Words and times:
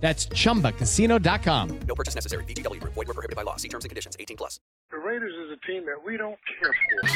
That's 0.00 0.26
ChumbaCasino.com. 0.28 1.80
No 1.86 1.94
purchase 1.94 2.14
necessary. 2.14 2.44
VGW 2.44 2.80
Group. 2.80 2.94
Void 2.94 3.08
were 3.08 3.14
prohibited 3.14 3.36
by 3.36 3.42
law. 3.42 3.56
See 3.56 3.68
terms 3.68 3.84
and 3.84 3.90
conditions. 3.90 4.16
18 4.18 4.36
plus. 4.36 4.58
The 4.90 4.96
Raiders 4.98 5.34
is 5.34 5.50
a 5.52 5.56
team 5.66 5.84
that 5.86 6.02
we 6.04 6.16
don't 6.16 6.38
care 6.58 6.72
for. 6.72 7.08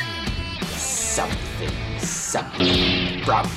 Something, 0.77 1.71
something, 1.99 3.25
Bronco. 3.25 3.49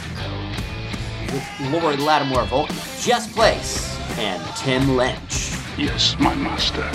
With 1.33 1.43
Lori 1.71 1.97
Lattimore 1.97 2.43
Volkman, 2.45 3.03
Jess 3.05 3.31
Place, 3.31 3.99
and 4.17 4.41
Tim 4.55 4.95
Lynch. 4.95 5.51
Yes, 5.77 6.15
my 6.19 6.33
master. 6.35 6.89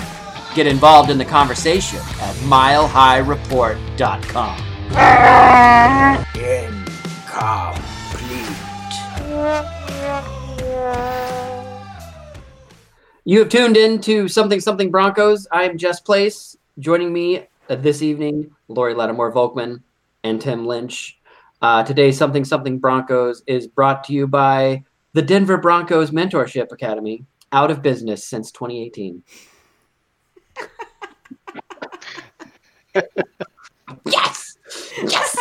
Get 0.55 0.65
involved 0.67 1.09
in 1.09 1.17
the 1.17 1.25
conversation 1.25 1.99
at 1.99 2.35
milehighreport.com. 2.47 4.59
Incomplete. 6.35 8.57
You 13.25 13.39
have 13.39 13.47
tuned 13.47 13.77
in 13.77 14.01
to 14.01 14.27
Something 14.27 14.59
Something 14.59 14.91
Broncos. 14.91 15.47
I'm 15.49 15.77
Jess 15.77 16.01
Place. 16.01 16.57
Joining 16.79 17.13
me 17.13 17.47
uh, 17.69 17.75
this 17.75 18.01
evening, 18.01 18.53
Lori 18.67 18.93
Lattimore 18.93 19.31
Volkman 19.31 19.81
and 20.25 20.41
Tim 20.41 20.65
Lynch. 20.67 21.17
Uh, 21.61 21.83
today, 21.83 22.11
Something 22.11 22.43
Something 22.43 22.79
Broncos 22.79 23.41
is 23.47 23.65
brought 23.65 24.03
to 24.03 24.13
you 24.13 24.27
by 24.27 24.83
the 25.13 25.21
Denver 25.21 25.57
Broncos 25.57 26.11
Mentorship 26.11 26.73
Academy, 26.73 27.23
out 27.53 27.71
of 27.71 27.81
business 27.81 28.25
since 28.25 28.51
2018. 28.51 29.23
yes! 34.05 34.57
Yes! 35.01 35.37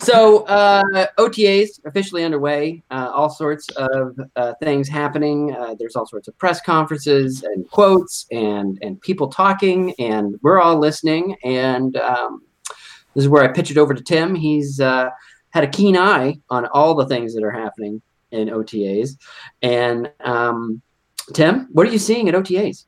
So 0.00 0.44
uh, 0.44 1.06
OTAs 1.18 1.77
officially 1.88 2.24
underway. 2.24 2.82
Uh, 2.90 3.10
all 3.12 3.30
sorts 3.30 3.68
of 3.70 4.18
uh, 4.36 4.54
things 4.62 4.88
happening. 4.88 5.54
Uh, 5.54 5.74
there's 5.78 5.96
all 5.96 6.06
sorts 6.06 6.28
of 6.28 6.38
press 6.38 6.60
conferences 6.60 7.42
and 7.42 7.68
quotes 7.70 8.26
and 8.30 8.78
and 8.82 9.00
people 9.00 9.28
talking, 9.28 9.94
and 9.98 10.38
we're 10.42 10.60
all 10.60 10.78
listening. 10.78 11.36
And 11.44 11.96
um, 11.96 12.42
this 13.14 13.24
is 13.24 13.28
where 13.28 13.42
I 13.42 13.48
pitch 13.48 13.70
it 13.70 13.78
over 13.78 13.94
to 13.94 14.02
Tim. 14.02 14.34
He's 14.34 14.80
uh, 14.80 15.10
had 15.50 15.64
a 15.64 15.68
keen 15.68 15.96
eye 15.96 16.38
on 16.50 16.66
all 16.66 16.94
the 16.94 17.06
things 17.06 17.34
that 17.34 17.42
are 17.42 17.50
happening 17.50 18.00
in 18.30 18.48
OTAs. 18.48 19.16
And 19.62 20.10
um, 20.20 20.82
Tim, 21.32 21.68
what 21.72 21.86
are 21.86 21.90
you 21.90 21.98
seeing 21.98 22.28
at 22.28 22.34
OTAs? 22.34 22.84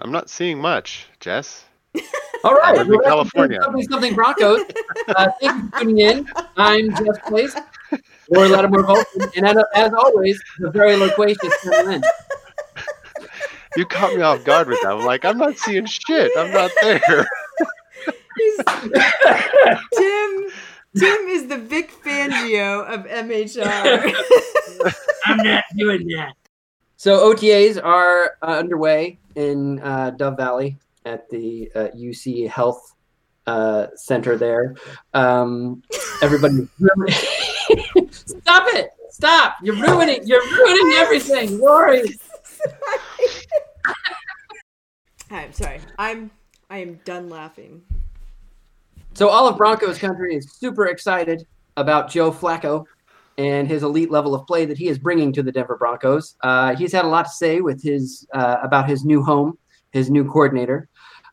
I'm 0.00 0.12
not 0.12 0.30
seeing 0.30 0.60
much, 0.60 1.08
Jess. 1.20 1.64
All 2.44 2.54
right, 2.54 2.78
I'm 2.78 2.92
in 2.92 3.00
California. 3.02 3.60
Something, 3.62 3.88
something 3.88 4.14
Broncos. 4.14 4.62
Uh, 5.08 5.30
thank 5.40 5.62
you 5.62 5.68
for 5.70 5.80
tuning 5.80 5.98
in. 5.98 6.28
I'm 6.56 6.90
Jess 6.90 7.18
Place, 7.26 7.56
Lori 8.30 8.48
Lattimore 8.48 8.84
Volkman, 8.84 9.30
and 9.36 9.46
as, 9.46 9.56
as 9.74 9.92
always, 9.92 10.40
the 10.58 10.70
very 10.70 10.96
loquacious 10.96 11.52
Tim 11.62 11.86
Lynch. 11.86 12.04
You 13.76 13.86
caught 13.86 14.14
me 14.14 14.22
off 14.22 14.44
guard 14.44 14.68
with 14.68 14.80
that. 14.82 14.92
I'm 14.92 15.04
like, 15.04 15.24
I'm 15.24 15.38
not 15.38 15.56
seeing 15.58 15.86
shit. 15.86 16.30
I'm 16.36 16.52
not 16.52 16.70
there. 16.80 17.26
Tim. 19.94 20.50
Tim 20.96 21.28
is 21.28 21.46
the 21.48 21.58
Vic 21.58 21.92
Fangio 22.02 22.86
of 22.88 23.04
MHR. 23.06 24.14
I'm 25.26 25.36
not 25.38 25.64
doing 25.76 26.06
that. 26.08 26.32
So 26.96 27.32
OTAs 27.32 27.82
are 27.82 28.36
uh, 28.42 28.58
underway 28.58 29.18
in 29.36 29.78
uh, 29.80 30.10
Dove 30.10 30.36
Valley 30.36 30.76
at 31.04 31.28
the 31.30 31.70
uh, 31.74 31.88
UC 31.96 32.48
Health 32.48 32.94
uh, 33.46 33.86
Center 33.94 34.36
there. 34.36 34.74
Um, 35.14 35.82
everybody, 36.22 36.68
stop 38.10 38.66
it! 38.74 38.90
Stop! 39.10 39.56
You're 39.62 39.76
ruining. 39.76 40.26
You're 40.26 40.42
ruining 40.42 40.96
everything, 40.96 41.58
Lori. 41.58 42.04
I'm 45.30 45.52
sorry. 45.52 45.80
I'm 45.98 46.30
I 46.70 46.78
am 46.78 47.00
done 47.04 47.28
laughing. 47.28 47.82
So 49.14 49.28
all 49.28 49.48
of 49.48 49.56
Broncos 49.56 49.98
country 49.98 50.36
is 50.36 50.52
super 50.52 50.86
excited 50.86 51.46
about 51.76 52.10
Joe 52.10 52.30
Flacco 52.30 52.84
and 53.38 53.66
his 53.68 53.82
elite 53.82 54.10
level 54.10 54.34
of 54.34 54.46
play 54.46 54.64
that 54.64 54.76
he 54.76 54.88
is 54.88 54.98
bringing 54.98 55.32
to 55.32 55.42
the 55.42 55.52
Denver 55.52 55.76
Broncos. 55.76 56.36
Uh, 56.42 56.74
he's 56.76 56.92
had 56.92 57.04
a 57.04 57.08
lot 57.08 57.24
to 57.24 57.30
say 57.30 57.60
with 57.60 57.82
his 57.82 58.26
uh, 58.34 58.56
about 58.62 58.88
his 58.88 59.04
new 59.04 59.22
home, 59.22 59.56
his 59.92 60.10
new 60.10 60.24
coordinator. 60.24 60.88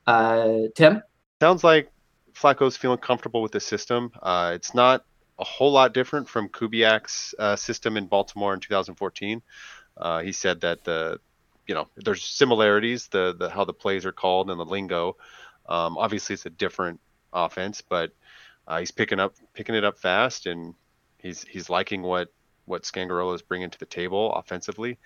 Uh, 0.07 0.67
Tim? 0.75 1.01
Sounds 1.41 1.63
like 1.63 1.91
Flacco's 2.33 2.77
feeling 2.77 2.97
comfortable 2.97 3.41
with 3.41 3.51
the 3.51 3.59
system. 3.59 4.11
Uh, 4.21 4.51
it's 4.55 4.73
not 4.73 5.05
a 5.39 5.43
whole 5.43 5.71
lot 5.71 5.93
different 5.93 6.29
from 6.29 6.49
Kubiak's 6.49 7.33
uh, 7.39 7.55
system 7.55 7.97
in 7.97 8.05
Baltimore 8.07 8.53
in 8.53 8.59
2014. 8.59 9.41
Uh, 9.97 10.21
he 10.21 10.31
said 10.31 10.61
that 10.61 10.83
the, 10.83 11.19
you 11.67 11.75
know, 11.75 11.87
there's 11.97 12.23
similarities, 12.23 13.07
the 13.07 13.35
the 13.37 13.49
how 13.49 13.65
the 13.65 13.73
plays 13.73 14.05
are 14.05 14.11
called 14.11 14.49
and 14.49 14.59
the 14.59 14.65
lingo. 14.65 15.17
Um, 15.67 15.97
obviously, 15.97 16.33
it's 16.33 16.45
a 16.45 16.51
different 16.51 16.99
offense, 17.33 17.81
but 17.81 18.11
uh, 18.67 18.79
he's 18.79 18.91
picking 18.91 19.19
up 19.19 19.33
picking 19.53 19.75
it 19.75 19.83
up 19.83 19.97
fast, 19.97 20.45
and 20.45 20.75
he's 21.17 21.43
he's 21.43 21.69
liking 21.69 22.01
what 22.01 22.31
what 22.65 22.83
Scangarello 22.83 23.33
is 23.33 23.41
bringing 23.41 23.69
to 23.69 23.79
the 23.79 23.85
table 23.85 24.33
offensively. 24.33 24.97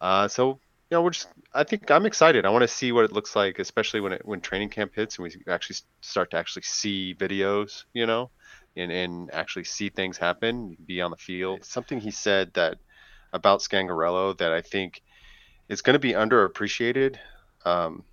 Uh, 0.00 0.28
so 0.28 0.60
you 0.94 0.98
know, 1.00 1.02
we're 1.02 1.10
just. 1.10 1.28
I 1.52 1.64
think 1.64 1.90
I'm 1.90 2.06
excited. 2.06 2.46
I 2.46 2.50
want 2.50 2.62
to 2.62 2.68
see 2.68 2.92
what 2.92 3.04
it 3.04 3.10
looks 3.10 3.34
like, 3.34 3.58
especially 3.58 4.00
when 4.00 4.12
it 4.12 4.24
when 4.24 4.40
training 4.40 4.68
camp 4.68 4.94
hits 4.94 5.18
and 5.18 5.24
we 5.24 5.52
actually 5.52 5.78
start 6.02 6.30
to 6.30 6.36
actually 6.36 6.62
see 6.62 7.16
videos. 7.18 7.82
You 7.92 8.06
know, 8.06 8.30
and, 8.76 8.92
and 8.92 9.34
actually 9.34 9.64
see 9.64 9.88
things 9.88 10.18
happen, 10.18 10.76
be 10.86 11.00
on 11.00 11.10
the 11.10 11.16
field. 11.16 11.64
Something 11.64 11.98
he 11.98 12.12
said 12.12 12.54
that 12.54 12.78
about 13.32 13.58
Scangarello 13.58 14.38
that 14.38 14.52
I 14.52 14.60
think 14.60 15.02
is 15.68 15.82
going 15.82 15.94
to 15.94 15.98
be 15.98 16.12
underappreciated, 16.12 17.16
um, 17.64 18.04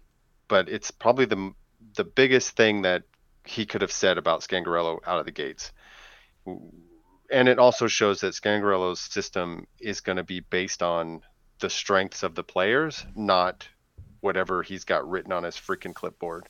but 0.48 0.68
it's 0.68 0.90
probably 0.90 1.26
the 1.26 1.54
the 1.96 2.04
biggest 2.04 2.56
thing 2.56 2.82
that 2.82 3.04
he 3.46 3.68
could 3.68 3.82
have 3.82 3.92
said 3.92 4.18
about 4.18 4.42
Scangarello 4.42 5.02
out 5.06 5.20
of 5.20 5.26
the 5.28 5.32
gates. 5.32 5.72
And 6.48 7.48
it 7.48 7.60
also 7.60 7.86
shows 7.86 8.22
that 8.22 8.34
Scangarello's 8.34 9.02
system 9.02 9.68
is 9.80 10.02
going 10.02 10.18
to 10.18 10.24
be 10.24 10.40
based 10.40 10.82
on 10.82 11.22
the 11.62 11.70
strengths 11.70 12.24
of 12.24 12.36
the 12.36 12.44
players, 12.44 13.06
not 13.16 13.68
whatever 14.20 14.62
he's 14.64 14.84
got 14.84 15.10
written 15.10 15.32
on 15.32 15.44
his 15.44 15.56
freaking 15.56 15.96
clipboard 15.96 16.48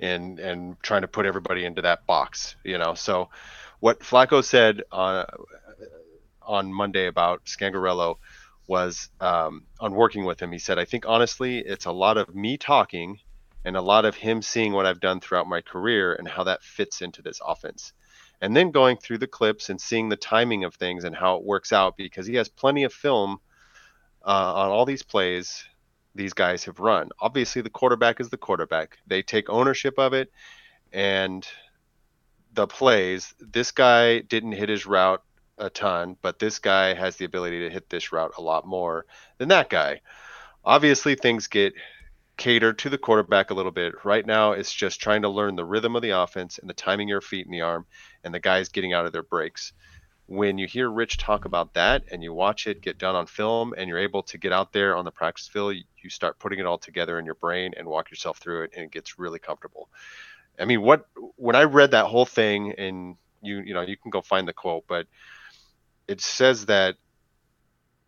and 0.00 0.38
and 0.38 0.80
trying 0.82 1.02
to 1.02 1.08
put 1.08 1.26
everybody 1.26 1.64
into 1.64 1.82
that 1.82 2.06
box, 2.06 2.56
you 2.64 2.78
know. 2.78 2.94
So 2.94 3.30
what 3.80 4.00
Flacco 4.00 4.44
said 4.44 4.82
on 4.92 5.26
on 6.42 6.72
Monday 6.72 7.06
about 7.06 7.44
Scangarello 7.46 8.16
was 8.68 9.08
um, 9.20 9.64
on 9.80 9.92
working 9.94 10.24
with 10.24 10.40
him. 10.40 10.52
He 10.52 10.58
said, 10.58 10.78
"I 10.78 10.84
think 10.84 11.04
honestly, 11.06 11.58
it's 11.58 11.86
a 11.86 11.92
lot 11.92 12.16
of 12.16 12.34
me 12.34 12.56
talking 12.56 13.18
and 13.64 13.76
a 13.76 13.82
lot 13.82 14.04
of 14.04 14.14
him 14.14 14.42
seeing 14.42 14.72
what 14.72 14.86
I've 14.86 15.00
done 15.00 15.20
throughout 15.20 15.48
my 15.48 15.60
career 15.60 16.14
and 16.14 16.28
how 16.28 16.44
that 16.44 16.62
fits 16.62 17.02
into 17.02 17.22
this 17.22 17.40
offense." 17.44 17.92
And 18.40 18.54
then 18.54 18.70
going 18.70 18.98
through 18.98 19.18
the 19.18 19.26
clips 19.26 19.70
and 19.70 19.80
seeing 19.80 20.10
the 20.10 20.16
timing 20.16 20.64
of 20.64 20.74
things 20.74 21.04
and 21.04 21.16
how 21.16 21.36
it 21.36 21.44
works 21.44 21.72
out 21.72 21.96
because 21.96 22.26
he 22.26 22.34
has 22.34 22.50
plenty 22.50 22.84
of 22.84 22.92
film 22.92 23.40
uh, 24.26 24.54
on 24.54 24.68
all 24.70 24.84
these 24.84 25.02
plays 25.02 25.64
these 26.16 26.32
guys 26.32 26.64
have 26.64 26.80
run. 26.80 27.10
Obviously, 27.20 27.62
the 27.62 27.70
quarterback 27.70 28.20
is 28.20 28.30
the 28.30 28.36
quarterback. 28.36 28.98
They 29.06 29.22
take 29.22 29.48
ownership 29.48 29.98
of 29.98 30.14
it, 30.14 30.32
and 30.92 31.46
the 32.54 32.66
plays. 32.66 33.34
This 33.38 33.70
guy 33.70 34.20
didn't 34.20 34.52
hit 34.52 34.68
his 34.68 34.86
route 34.86 35.22
a 35.58 35.70
ton, 35.70 36.16
but 36.22 36.38
this 36.38 36.58
guy 36.58 36.94
has 36.94 37.16
the 37.16 37.24
ability 37.24 37.60
to 37.60 37.70
hit 37.70 37.88
this 37.88 38.12
route 38.12 38.32
a 38.38 38.42
lot 38.42 38.66
more 38.66 39.06
than 39.38 39.48
that 39.48 39.70
guy. 39.70 40.00
Obviously, 40.64 41.14
things 41.14 41.46
get 41.46 41.74
catered 42.36 42.78
to 42.78 42.90
the 42.90 42.98
quarterback 42.98 43.50
a 43.50 43.54
little 43.54 43.72
bit. 43.72 44.04
Right 44.04 44.26
now, 44.26 44.52
it's 44.52 44.72
just 44.72 45.00
trying 45.00 45.22
to 45.22 45.28
learn 45.28 45.56
the 45.56 45.64
rhythm 45.64 45.96
of 45.96 46.02
the 46.02 46.10
offense 46.10 46.58
and 46.58 46.68
the 46.68 46.74
timing 46.74 47.08
of 47.08 47.10
your 47.10 47.20
feet 47.20 47.46
in 47.46 47.52
the 47.52 47.62
arm, 47.62 47.86
and 48.24 48.34
the 48.34 48.40
guys 48.40 48.68
getting 48.68 48.92
out 48.92 49.06
of 49.06 49.12
their 49.12 49.22
breaks 49.22 49.72
when 50.26 50.58
you 50.58 50.66
hear 50.66 50.90
Rich 50.90 51.18
talk 51.18 51.44
about 51.44 51.74
that 51.74 52.04
and 52.10 52.22
you 52.22 52.32
watch 52.32 52.66
it 52.66 52.80
get 52.80 52.98
done 52.98 53.14
on 53.14 53.26
film 53.26 53.74
and 53.76 53.88
you're 53.88 53.98
able 53.98 54.24
to 54.24 54.38
get 54.38 54.52
out 54.52 54.72
there 54.72 54.96
on 54.96 55.04
the 55.04 55.10
practice 55.12 55.46
field, 55.46 55.76
you 56.02 56.10
start 56.10 56.38
putting 56.38 56.58
it 56.58 56.66
all 56.66 56.78
together 56.78 57.18
in 57.18 57.24
your 57.24 57.36
brain 57.36 57.74
and 57.76 57.86
walk 57.86 58.10
yourself 58.10 58.38
through 58.38 58.64
it 58.64 58.72
and 58.74 58.84
it 58.84 58.90
gets 58.90 59.18
really 59.18 59.38
comfortable. 59.38 59.88
I 60.58 60.64
mean, 60.64 60.82
what 60.82 61.06
when 61.36 61.54
I 61.54 61.64
read 61.64 61.92
that 61.92 62.06
whole 62.06 62.26
thing 62.26 62.72
and 62.72 63.16
you 63.40 63.60
you 63.60 63.74
know, 63.74 63.82
you 63.82 63.96
can 63.96 64.10
go 64.10 64.20
find 64.20 64.48
the 64.48 64.52
quote, 64.52 64.84
but 64.88 65.06
it 66.08 66.20
says 66.20 66.66
that 66.66 66.96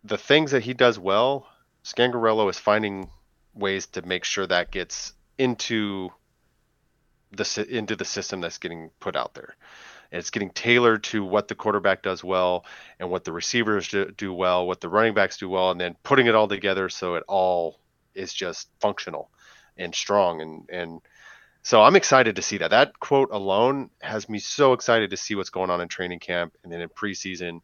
the 0.03 0.19
things 0.19 0.51
that 0.51 0.65
he 0.65 0.75
does 0.75 0.99
well, 0.99 1.47
Scangarello 1.85 2.51
is 2.51 2.59
finding 2.59 3.11
ways 3.55 3.87
to 3.87 4.03
make 4.03 4.25
sure 4.25 4.47
that 4.47 4.73
gets 4.73 5.13
into 5.37 6.11
the 7.31 7.67
into 7.69 7.95
the 7.95 8.05
system 8.05 8.41
that's 8.41 8.59
getting 8.59 8.91
put 8.99 9.15
out 9.15 9.35
there 9.35 9.55
and 10.11 10.19
it's 10.19 10.31
getting 10.31 10.51
tailored 10.51 11.05
to 11.05 11.25
what 11.25 11.49
the 11.49 11.55
quarterback 11.55 12.03
does 12.03 12.25
well 12.25 12.65
and 12.99 13.11
what 13.11 13.25
the 13.25 13.33
receivers 13.33 13.95
do 14.17 14.33
well, 14.33 14.67
what 14.67 14.81
the 14.81 14.89
running 14.89 15.15
backs 15.15 15.37
do 15.37 15.49
well, 15.49 15.71
and 15.71 15.81
then 15.81 15.97
putting 16.03 16.27
it 16.27 16.35
all 16.35 16.49
together 16.49 16.89
so 16.89 17.15
it 17.15 17.25
all 17.29 17.79
is 18.15 18.33
just 18.33 18.69
functional 18.81 19.31
and 19.77 19.95
strong 19.95 20.41
and 20.41 20.69
and 20.71 21.01
so 21.63 21.83
I'm 21.83 21.97
excited 21.97 22.37
to 22.37 22.43
see 22.43 22.59
that. 22.59 22.71
That 22.71 22.99
quote 22.99 23.29
alone 23.31 23.91
has 24.01 24.29
me 24.29 24.39
so 24.39 24.73
excited 24.73 25.11
to 25.11 25.17
see 25.17 25.35
what's 25.35 25.51
going 25.51 25.71
on 25.71 25.81
in 25.81 25.89
training 25.89 26.21
camp 26.21 26.55
and 26.63 26.73
then 26.73 26.81
in 26.81 26.89
preseason 26.89 27.61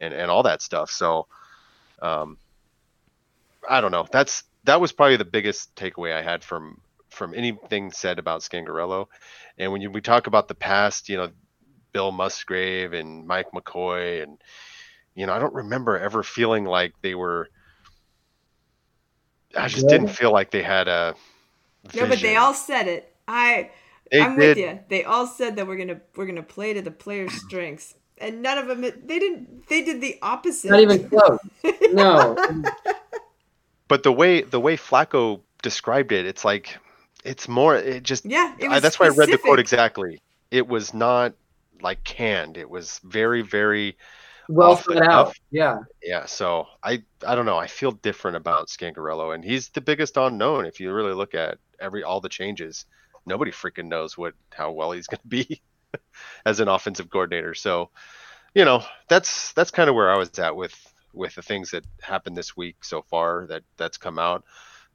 and, 0.00 0.12
and 0.12 0.30
all 0.30 0.42
that 0.42 0.60
stuff. 0.60 0.90
So 0.90 1.26
um, 2.02 2.36
I 3.66 3.80
don't 3.80 3.92
know. 3.92 4.06
That's 4.10 4.44
that 4.64 4.80
was 4.80 4.92
probably 4.92 5.16
the 5.16 5.24
biggest 5.24 5.74
takeaway 5.74 6.12
I 6.12 6.22
had 6.22 6.44
from 6.44 6.80
from 7.08 7.32
anything 7.34 7.92
said 7.92 8.18
about 8.18 8.42
Scangarello. 8.42 9.06
And 9.56 9.72
when 9.72 9.80
you, 9.80 9.90
we 9.90 10.02
talk 10.02 10.26
about 10.26 10.48
the 10.48 10.54
past, 10.54 11.08
you 11.08 11.16
know, 11.16 11.30
Bill 11.96 12.12
Musgrave 12.12 12.92
and 12.92 13.26
Mike 13.26 13.52
McCoy 13.52 14.22
and 14.22 14.36
you 15.14 15.24
know 15.24 15.32
I 15.32 15.38
don't 15.38 15.54
remember 15.54 15.98
ever 15.98 16.22
feeling 16.22 16.66
like 16.66 16.92
they 17.00 17.14
were. 17.14 17.48
I 19.56 19.68
just 19.68 19.88
didn't 19.88 20.08
feel 20.08 20.30
like 20.30 20.50
they 20.50 20.62
had 20.62 20.88
a. 20.88 21.14
Vision. 21.86 22.00
No, 22.02 22.14
but 22.14 22.20
they 22.20 22.36
all 22.36 22.52
said 22.52 22.86
it. 22.86 23.16
I 23.26 23.70
they 24.12 24.20
I'm 24.20 24.38
did. 24.38 24.48
with 24.48 24.58
you. 24.58 24.78
They 24.90 25.04
all 25.04 25.26
said 25.26 25.56
that 25.56 25.66
we're 25.66 25.78
gonna 25.78 26.02
we're 26.16 26.26
gonna 26.26 26.42
play 26.42 26.74
to 26.74 26.82
the 26.82 26.90
players' 26.90 27.32
strengths, 27.46 27.94
and 28.18 28.42
none 28.42 28.58
of 28.58 28.66
them 28.68 28.82
they 28.82 29.18
didn't. 29.18 29.66
They 29.68 29.82
did 29.82 30.02
the 30.02 30.18
opposite. 30.20 30.70
Not 30.70 30.80
even 30.80 31.08
close. 31.08 31.38
no. 31.94 32.36
But 33.88 34.02
the 34.02 34.12
way 34.12 34.42
the 34.42 34.60
way 34.60 34.76
Flacco 34.76 35.40
described 35.62 36.12
it, 36.12 36.26
it's 36.26 36.44
like 36.44 36.76
it's 37.24 37.48
more. 37.48 37.74
It 37.74 38.02
just 38.02 38.26
yeah. 38.26 38.54
It 38.58 38.68
I, 38.68 38.80
that's 38.80 38.96
specific. 38.96 39.00
why 39.00 39.06
I 39.06 39.26
read 39.26 39.32
the 39.32 39.38
quote 39.38 39.58
exactly. 39.60 40.20
It 40.50 40.68
was 40.68 40.92
not 40.92 41.32
like 41.80 42.04
canned. 42.04 42.56
It 42.56 42.68
was 42.68 43.00
very, 43.04 43.42
very 43.42 43.96
well 44.48 44.76
thought 44.76 45.02
out. 45.02 45.34
Yeah. 45.50 45.80
Yeah. 46.02 46.26
So 46.26 46.66
I 46.82 47.02
I 47.26 47.34
don't 47.34 47.46
know. 47.46 47.58
I 47.58 47.66
feel 47.66 47.92
different 47.92 48.36
about 48.36 48.68
Scangarello, 48.68 49.34
and 49.34 49.44
he's 49.44 49.68
the 49.70 49.80
biggest 49.80 50.16
unknown. 50.16 50.66
If 50.66 50.80
you 50.80 50.92
really 50.92 51.14
look 51.14 51.34
at 51.34 51.58
every 51.80 52.02
all 52.02 52.20
the 52.20 52.28
changes, 52.28 52.86
nobody 53.26 53.50
freaking 53.50 53.88
knows 53.88 54.16
what 54.16 54.34
how 54.52 54.70
well 54.72 54.92
he's 54.92 55.06
going 55.06 55.20
to 55.20 55.28
be 55.28 55.60
as 56.46 56.60
an 56.60 56.68
offensive 56.68 57.10
coordinator. 57.10 57.54
So, 57.54 57.90
you 58.54 58.64
know, 58.64 58.84
that's 59.08 59.52
that's 59.52 59.70
kind 59.70 59.88
of 59.88 59.96
where 59.96 60.10
I 60.10 60.16
was 60.16 60.38
at 60.38 60.56
with 60.56 60.74
with 61.12 61.34
the 61.34 61.42
things 61.42 61.70
that 61.70 61.84
happened 62.00 62.36
this 62.36 62.56
week 62.56 62.84
so 62.84 63.02
far 63.02 63.46
that 63.48 63.62
that's 63.76 63.98
come 63.98 64.18
out. 64.18 64.44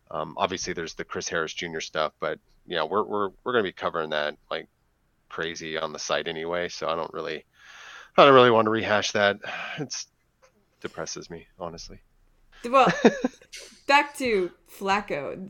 Um, 0.10 0.36
obviously, 0.38 0.74
there's 0.74 0.94
the 0.94 1.06
Chris 1.06 1.30
Harris 1.30 1.54
Jr. 1.54 1.80
stuff, 1.80 2.14
but 2.20 2.40
yeah, 2.66 2.84
we're 2.84 3.04
we're 3.04 3.30
we're 3.44 3.54
going 3.54 3.64
to 3.64 3.70
be 3.70 3.74
covering 3.74 4.12
that 4.12 4.36
like 4.50 4.68
crazy 5.32 5.78
on 5.78 5.94
the 5.94 6.00
site 6.00 6.28
anyway, 6.28 6.68
so 6.68 6.88
I 6.88 6.96
don't 6.96 7.14
really 7.14 7.46
I 8.18 8.26
don't 8.26 8.34
really 8.34 8.52
want 8.52 8.66
to 8.66 8.72
rehash 8.72 9.12
that. 9.12 9.40
It's 9.80 10.08
depresses 10.82 11.30
me, 11.30 11.48
honestly. 11.60 12.00
Well, 12.70 12.92
back 13.88 14.18
to 14.18 14.52
Flacco. 14.70 15.50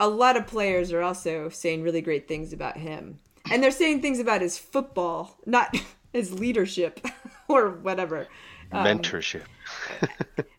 A 0.00 0.08
lot 0.08 0.36
of 0.36 0.46
players 0.46 0.92
are 0.92 1.02
also 1.02 1.48
saying 1.48 1.82
really 1.82 2.00
great 2.00 2.28
things 2.28 2.52
about 2.52 2.76
him. 2.76 3.18
And 3.50 3.62
they're 3.62 3.70
saying 3.70 4.02
things 4.02 4.18
about 4.18 4.40
his 4.40 4.58
football, 4.58 5.38
not 5.46 5.74
his 6.12 6.32
leadership 6.32 7.00
or 7.48 7.70
whatever. 7.70 8.28
Um, 8.72 8.84
Mentorship. 8.84 9.44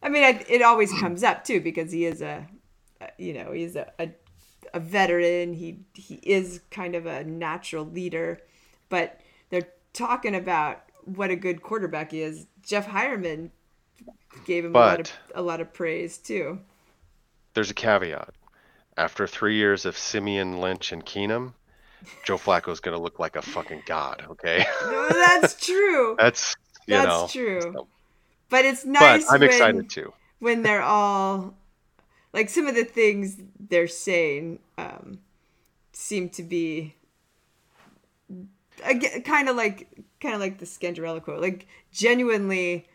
I 0.01 0.09
mean, 0.09 0.41
it 0.47 0.61
always 0.61 0.91
comes 0.99 1.23
up 1.23 1.43
too 1.43 1.59
because 1.61 1.91
he 1.91 2.05
is 2.05 2.21
a, 2.21 2.47
you 3.17 3.33
know, 3.33 3.51
he's 3.51 3.75
a, 3.75 3.91
a, 3.99 4.09
a 4.73 4.79
veteran. 4.79 5.53
He 5.53 5.79
he 5.93 6.15
is 6.15 6.61
kind 6.71 6.95
of 6.95 7.05
a 7.05 7.23
natural 7.23 7.85
leader 7.85 8.39
but 8.93 9.19
they're 9.49 9.69
talking 9.91 10.35
about 10.35 10.83
what 11.03 11.31
a 11.31 11.35
good 11.35 11.63
quarterback 11.63 12.11
he 12.11 12.21
is. 12.21 12.45
Jeff 12.61 12.87
Heuerman 12.87 13.49
gave 14.45 14.65
him 14.65 14.71
but 14.71 14.79
a 14.79 14.85
lot 14.85 14.99
of 14.99 15.11
a 15.33 15.41
lot 15.41 15.61
of 15.61 15.73
praise 15.73 16.19
too. 16.19 16.59
There's 17.55 17.71
a 17.71 17.73
caveat. 17.73 18.29
After 18.95 19.25
three 19.25 19.55
years 19.55 19.87
of 19.87 19.97
Siemian 19.97 20.61
Lynch, 20.61 20.91
and 20.91 21.03
Keenum, 21.03 21.53
Joe 22.23 22.37
Flacco's 22.37 22.81
gonna 22.81 22.99
look 22.99 23.17
like 23.17 23.35
a 23.35 23.41
fucking 23.41 23.81
god. 23.87 24.23
Okay. 24.29 24.63
that's 24.83 25.55
true. 25.65 26.15
that's 26.19 26.55
you 26.85 26.93
that's 26.93 27.07
know, 27.07 27.27
true. 27.31 27.61
So. 27.61 27.87
But 28.51 28.65
it's 28.65 28.85
nice. 28.85 29.25
But 29.25 29.33
I'm 29.33 29.39
when, 29.39 29.49
excited 29.49 29.89
too. 29.89 30.13
When 30.37 30.61
they're 30.61 30.83
all 30.83 31.55
like 32.31 32.47
some 32.47 32.67
of 32.67 32.75
the 32.75 32.85
things 32.85 33.37
they're 33.59 33.87
saying 33.87 34.59
um, 34.77 35.17
seem 35.93 36.29
to 36.29 36.43
be 36.43 36.93
kind 39.23 39.49
of 39.49 39.55
like 39.55 39.89
kind 40.19 40.35
of 40.35 40.41
like 40.41 40.59
the 40.59 40.65
Scangarello 40.65 41.21
quote, 41.21 41.41
like 41.41 41.67
genuinely 41.91 42.87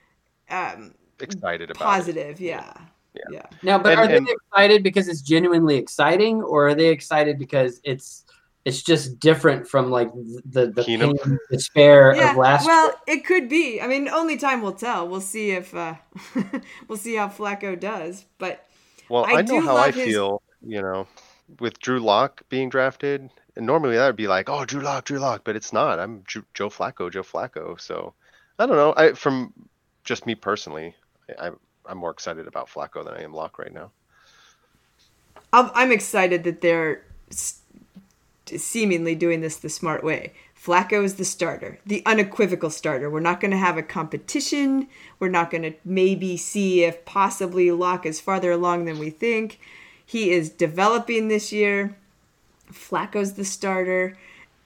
um, 0.50 0.94
excited 1.20 1.70
about 1.70 1.82
positive, 1.82 2.40
it. 2.40 2.44
yeah. 2.44 2.72
yeah. 3.14 3.22
yeah. 3.30 3.46
Now, 3.62 3.78
but 3.78 3.92
and, 3.92 4.00
are 4.00 4.14
and, 4.16 4.26
they 4.26 4.32
excited 4.32 4.82
because 4.82 5.08
it's 5.08 5.22
genuinely 5.22 5.76
exciting, 5.76 6.42
or 6.42 6.68
are 6.68 6.74
they 6.74 6.88
excited 6.88 7.38
because 7.38 7.80
it's 7.84 8.24
it's 8.64 8.82
just 8.82 9.18
different 9.18 9.66
from 9.66 9.90
like 9.90 10.10
the 10.44 10.66
the 10.66 10.82
pain, 10.84 11.38
despair 11.50 12.14
yeah, 12.14 12.32
of 12.32 12.36
last. 12.36 12.66
Well, 12.66 12.86
year. 12.86 13.16
it 13.18 13.24
could 13.24 13.48
be. 13.48 13.80
I 13.80 13.86
mean, 13.86 14.08
only 14.08 14.36
time 14.36 14.62
will 14.62 14.72
tell. 14.72 15.08
We'll 15.08 15.20
see 15.20 15.52
if 15.52 15.74
uh, 15.74 15.94
we'll 16.88 16.98
see 16.98 17.16
how 17.16 17.28
Flacco 17.28 17.78
does. 17.78 18.26
But 18.38 18.66
well, 19.08 19.24
I, 19.24 19.36
I 19.36 19.42
know 19.42 19.60
how 19.60 19.76
I 19.76 19.90
his... 19.90 20.06
feel. 20.06 20.42
You 20.60 20.82
know, 20.82 21.06
with 21.60 21.78
Drew 21.80 22.00
Lock 22.00 22.42
being 22.48 22.68
drafted, 22.68 23.30
and 23.56 23.66
normally 23.66 23.96
that 23.96 24.06
would 24.06 24.16
be 24.16 24.28
like, 24.28 24.48
oh, 24.48 24.64
Drew 24.64 24.82
Lock, 24.82 25.04
Drew 25.04 25.18
Lock, 25.18 25.42
but 25.44 25.56
it's 25.56 25.72
not. 25.72 25.98
I'm 25.98 26.24
Joe 26.26 26.68
Flacco, 26.68 27.10
Joe 27.10 27.22
Flacco. 27.22 27.80
So 27.80 28.14
I 28.58 28.66
don't 28.66 28.76
know. 28.76 28.94
I 28.96 29.12
from 29.12 29.52
just 30.04 30.26
me 30.26 30.34
personally, 30.34 30.94
I, 31.40 31.50
I'm 31.86 31.98
more 31.98 32.10
excited 32.10 32.46
about 32.46 32.68
Flacco 32.68 33.04
than 33.04 33.14
I 33.14 33.22
am 33.22 33.34
Lock 33.34 33.58
right 33.58 33.72
now. 33.72 33.90
I'm 35.52 35.92
excited 35.92 36.44
that 36.44 36.60
they're 36.60 37.02
seemingly 38.44 39.14
doing 39.14 39.40
this 39.40 39.56
the 39.56 39.70
smart 39.70 40.04
way. 40.04 40.34
Flacco 40.60 41.04
is 41.04 41.14
the 41.14 41.24
starter, 41.24 41.78
the 41.86 42.02
unequivocal 42.04 42.70
starter. 42.70 43.08
We're 43.08 43.20
not 43.20 43.40
going 43.40 43.52
to 43.52 43.56
have 43.56 43.78
a 43.78 43.82
competition. 43.82 44.88
We're 45.18 45.28
not 45.28 45.50
going 45.50 45.62
to 45.62 45.74
maybe 45.84 46.36
see 46.36 46.84
if 46.84 47.04
possibly 47.04 47.70
Lock 47.70 48.04
is 48.04 48.20
farther 48.20 48.52
along 48.52 48.84
than 48.84 48.98
we 48.98 49.08
think. 49.10 49.60
He 50.08 50.30
is 50.30 50.48
developing 50.48 51.28
this 51.28 51.52
year. 51.52 51.94
Flacco's 52.72 53.34
the 53.34 53.44
starter. 53.44 54.16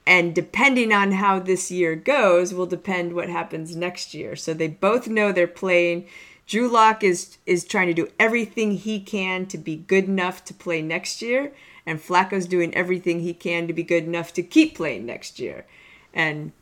And 0.07 0.37
depending 0.37 0.93
on 0.93 1.11
how 1.11 1.41
this 1.41 1.69
year 1.69 1.97
goes, 1.97 2.55
will 2.55 2.67
depend 2.67 3.13
what 3.13 3.29
happens 3.29 3.75
next 3.75 4.15
year. 4.15 4.37
So 4.37 4.55
they 4.55 4.69
both 4.69 5.09
know 5.09 5.33
they're 5.33 5.49
playing. 5.49 6.07
Drew 6.47 6.69
Lock 6.69 7.03
is 7.03 7.39
is 7.45 7.65
trying 7.65 7.89
to 7.89 7.93
do 7.93 8.09
everything 8.21 8.77
he 8.77 9.01
can 9.01 9.47
to 9.47 9.59
be 9.59 9.75
good 9.75 10.05
enough 10.05 10.45
to 10.45 10.55
play 10.55 10.81
next 10.81 11.21
year, 11.21 11.53
and 11.85 12.01
Flacco's 12.01 12.47
doing 12.47 12.73
everything 12.73 13.19
he 13.19 13.35
can 13.35 13.67
to 13.67 13.73
be 13.73 13.83
good 13.83 14.05
enough 14.05 14.33
to 14.35 14.45
keep 14.45 14.77
playing 14.77 15.07
next 15.07 15.41
year. 15.41 15.67
And 16.15 16.53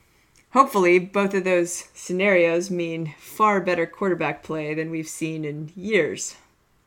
hopefully, 0.53 0.99
both 0.99 1.35
of 1.35 1.45
those 1.45 1.89
scenarios 1.93 2.71
mean 2.71 3.15
far 3.19 3.61
better 3.61 3.85
quarterback 3.85 4.43
play 4.43 4.73
than 4.73 4.91
we've 4.91 5.09
seen 5.09 5.45
in 5.45 5.71
years. 5.77 6.37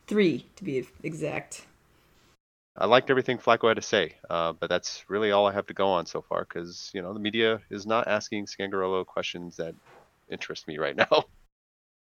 Three, 0.07 0.47
to 0.55 0.63
be 0.63 0.87
exact. 1.03 1.67
I 2.75 2.87
liked 2.87 3.09
everything 3.11 3.37
Flacco 3.37 3.67
had 3.67 3.75
to 3.75 3.83
say, 3.83 4.15
uh, 4.29 4.53
but 4.53 4.67
that's 4.67 5.05
really 5.07 5.31
all 5.31 5.45
I 5.45 5.53
have 5.53 5.67
to 5.67 5.73
go 5.73 5.87
on 5.87 6.07
so 6.07 6.21
far 6.21 6.45
because 6.47 6.89
you 6.93 7.01
know 7.01 7.13
the 7.13 7.19
media 7.19 7.61
is 7.69 7.85
not 7.85 8.07
asking 8.07 8.47
Scangarello 8.47 9.05
questions 9.05 9.57
that 9.57 9.75
interest 10.29 10.67
me 10.67 10.79
right 10.79 10.95
now. 11.11 11.25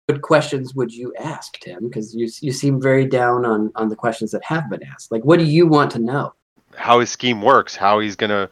What 0.07 0.21
questions 0.21 0.73
would 0.75 0.93
you 0.93 1.13
ask, 1.19 1.59
Tim? 1.59 1.87
Because 1.87 2.15
you 2.15 2.29
you 2.39 2.53
seem 2.53 2.81
very 2.81 3.05
down 3.05 3.45
on 3.45 3.71
on 3.75 3.89
the 3.89 3.95
questions 3.95 4.31
that 4.31 4.43
have 4.45 4.69
been 4.69 4.83
asked. 4.83 5.11
Like, 5.11 5.25
what 5.25 5.39
do 5.39 5.45
you 5.45 5.67
want 5.67 5.91
to 5.91 5.99
know? 5.99 6.33
How 6.75 6.99
his 6.99 7.09
scheme 7.09 7.41
works, 7.41 7.75
how 7.75 7.99
he's 7.99 8.15
gonna, 8.15 8.49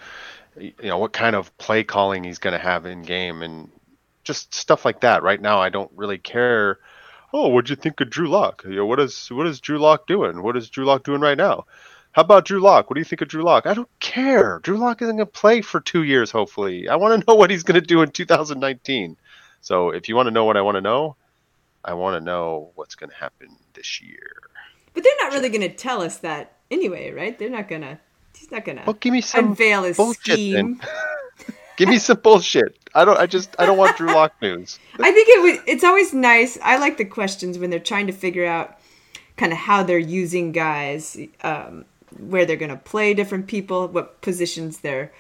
you 0.59 0.73
know, 0.81 0.97
what 0.97 1.13
kind 1.13 1.35
of 1.35 1.55
play 1.57 1.83
calling 1.83 2.23
he's 2.23 2.39
gonna 2.39 2.57
have 2.57 2.85
in 2.85 3.03
game, 3.03 3.41
and 3.41 3.69
just 4.25 4.53
stuff 4.53 4.83
like 4.83 5.01
that. 5.01 5.23
Right 5.23 5.39
now, 5.39 5.59
I 5.59 5.69
don't 5.69 5.91
really 5.95 6.17
care. 6.17 6.79
Oh, 7.31 7.47
what'd 7.47 7.69
you 7.69 7.75
think 7.75 8.01
of 8.01 8.09
Drew 8.09 8.27
Lock? 8.27 8.63
You 8.65 8.75
know, 8.75 8.85
what 8.85 8.99
is 8.99 9.29
what 9.29 9.47
is 9.47 9.61
Drew 9.61 9.77
Lock 9.79 10.05
doing? 10.05 10.43
What 10.43 10.57
is 10.57 10.69
Drew 10.69 10.85
Lock 10.85 11.03
doing 11.03 11.21
right 11.21 11.37
now? 11.37 11.65
How 12.13 12.21
about 12.21 12.45
Drew 12.45 12.59
Lock? 12.59 12.89
What 12.89 12.93
do 12.93 13.01
you 13.01 13.05
think 13.05 13.21
of 13.21 13.27
Drew 13.27 13.43
Lock? 13.43 13.65
I 13.65 13.73
don't 13.73 13.89
care. 13.99 14.59
Drew 14.59 14.77
Lock 14.77 15.01
isn't 15.01 15.15
going 15.15 15.25
to 15.25 15.31
play 15.31 15.61
for 15.61 15.81
two 15.81 16.03
years, 16.03 16.29
hopefully. 16.29 16.87
I 16.87 16.95
want 16.95 17.19
to 17.19 17.25
know 17.27 17.35
what 17.37 17.49
he's 17.49 17.63
going 17.63 17.79
to 17.79 17.85
do 17.85 18.03
in 18.03 18.11
2019. 18.11 19.17
So 19.61 19.89
if 19.89 20.07
you 20.07 20.15
want 20.15 20.27
to 20.27 20.31
know 20.31 20.45
what 20.45 20.55
I 20.55 20.61
want 20.61 20.75
to 20.75 20.81
know, 20.81 21.15
I 21.83 21.95
want 21.95 22.15
to 22.15 22.23
know 22.23 22.69
what's 22.75 22.93
going 22.93 23.09
to 23.09 23.15
happen 23.15 23.49
this 23.73 23.99
year. 23.99 24.41
But 24.93 25.03
they're 25.03 25.13
not 25.21 25.33
really 25.33 25.49
going 25.49 25.61
to 25.61 25.75
tell 25.75 26.01
us 26.01 26.17
that 26.19 26.57
anyway, 26.69 27.11
right? 27.11 27.37
They're 27.37 27.49
not 27.49 27.67
going 27.67 27.81
to. 27.81 27.99
He's 28.37 28.51
not 28.51 28.63
going 28.63 28.77
to. 28.77 28.83
Well, 28.85 28.97
give 28.99 29.11
me 29.11 29.21
some 29.21 29.49
unveil 29.49 29.83
his 29.83 29.97
bullshit 29.97 30.33
scheme. 30.33 30.81
give 31.77 31.89
me 31.89 31.97
some 31.97 32.19
bullshit. 32.21 32.77
I 32.93 33.05
don't. 33.05 33.17
I 33.17 33.25
just. 33.25 33.55
I 33.57 33.65
don't 33.65 33.77
want 33.77 33.97
Drew 33.97 34.13
Lock 34.13 34.33
news. 34.39 34.79
I 34.99 35.11
think 35.11 35.27
it 35.29 35.41
would. 35.41 35.67
It's 35.67 35.83
always 35.83 36.13
nice. 36.13 36.59
I 36.61 36.77
like 36.77 36.97
the 36.97 37.05
questions 37.05 37.57
when 37.57 37.71
they're 37.71 37.79
trying 37.79 38.05
to 38.07 38.13
figure 38.13 38.45
out 38.45 38.77
kind 39.35 39.51
of 39.51 39.57
how 39.57 39.83
they're 39.83 39.97
using 39.97 40.51
guys, 40.51 41.17
um, 41.41 41.85
where 42.19 42.45
they're 42.45 42.55
going 42.55 42.69
to 42.69 42.77
play 42.77 43.13
different 43.13 43.47
people, 43.47 43.87
what 43.87 44.21
positions 44.21 44.79
they're 44.79 45.11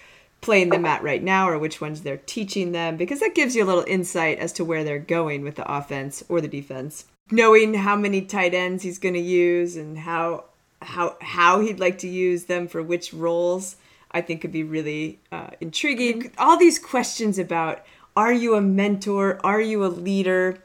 playing 0.41 0.69
them 0.69 0.85
at 0.85 1.03
right 1.03 1.23
now, 1.23 1.49
or 1.49 1.57
which 1.57 1.79
ones 1.79 2.01
they're 2.01 2.17
teaching 2.17 2.73
them, 2.73 2.97
because 2.97 3.21
that 3.21 3.35
gives 3.35 3.55
you 3.55 3.63
a 3.63 3.65
little 3.65 3.85
insight 3.87 4.39
as 4.39 4.51
to 4.53 4.65
where 4.65 4.83
they're 4.83 4.99
going 4.99 5.41
with 5.41 5.55
the 5.55 5.71
offense 5.71 6.23
or 6.27 6.41
the 6.41 6.47
defense. 6.47 7.05
Knowing 7.31 7.73
how 7.73 7.95
many 7.95 8.21
tight 8.21 8.53
ends 8.53 8.83
he's 8.83 8.99
going 8.99 9.13
to 9.13 9.19
use 9.19 9.77
and 9.77 9.97
how 9.97 10.43
how 10.81 11.15
how 11.21 11.61
he'd 11.61 11.79
like 11.79 11.97
to 11.99 12.09
use 12.09 12.45
them 12.45 12.67
for 12.67 12.83
which 12.83 13.13
roles, 13.13 13.77
I 14.11 14.19
think 14.21 14.41
could 14.41 14.51
be 14.51 14.63
really 14.63 15.19
uh, 15.31 15.51
intriguing. 15.61 16.31
All 16.37 16.57
these 16.57 16.77
questions 16.77 17.39
about 17.39 17.85
are 18.15 18.33
you 18.33 18.55
a 18.55 18.61
mentor? 18.61 19.39
Are 19.43 19.61
you 19.61 19.85
a 19.85 19.87
leader? 19.87 20.61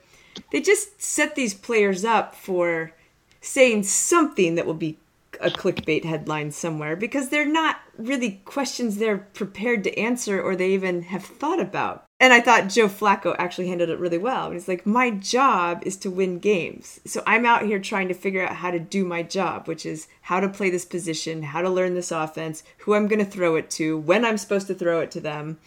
They 0.53 0.61
just 0.61 1.01
set 1.01 1.35
these 1.35 1.55
players 1.55 2.05
up 2.05 2.35
for 2.35 2.93
saying 3.41 3.85
something 3.85 4.57
that 4.57 4.67
will 4.67 4.75
be 4.75 4.99
a 5.41 5.51
clickbait 5.51 6.05
headline 6.05 6.51
somewhere 6.51 6.97
because 6.97 7.29
they're 7.29 7.47
not 7.47 7.81
really 7.97 8.41
questions 8.45 8.97
they're 8.97 9.19
prepared 9.19 9.85
to 9.85 9.99
answer 9.99 10.41
or 10.41 10.55
they 10.55 10.71
even 10.71 11.03
have 11.03 11.25
thought 11.25 11.61
about. 11.61 12.05
And 12.21 12.33
I 12.33 12.41
thought 12.41 12.69
Joe 12.69 12.89
Flacco 12.89 13.37
actually 13.39 13.69
handled 13.69 13.91
it 13.91 14.01
really 14.01 14.19
well. 14.19 14.51
He's 14.51 14.67
like, 14.67 14.85
My 14.85 15.11
job 15.11 15.83
is 15.87 15.97
to 15.99 16.11
win 16.11 16.41
games. 16.41 17.01
So 17.05 17.23
I'm 17.27 17.47
out 17.47 17.63
here 17.63 17.79
trying 17.79 18.09
to 18.09 18.15
figure 18.15 18.45
out 18.45 18.57
how 18.57 18.73
to 18.73 18.81
do 18.81 19.05
my 19.05 19.23
job, 19.23 19.69
which 19.69 19.87
is 19.87 20.09
how 20.23 20.41
to 20.41 20.49
play 20.49 20.69
this 20.69 20.85
position, 20.85 21.43
how 21.43 21.63
to 21.63 21.71
learn 21.71 21.95
this 21.95 22.11
offense, 22.11 22.65
who 22.79 22.95
I'm 22.95 23.07
going 23.07 23.25
to 23.25 23.31
throw 23.31 23.55
it 23.55 23.71
to, 23.73 23.97
when 23.99 24.25
I'm 24.25 24.39
supposed 24.39 24.67
to 24.67 24.75
throw 24.75 25.01
it 25.01 25.13
to 25.13 25.21
them, 25.21 25.59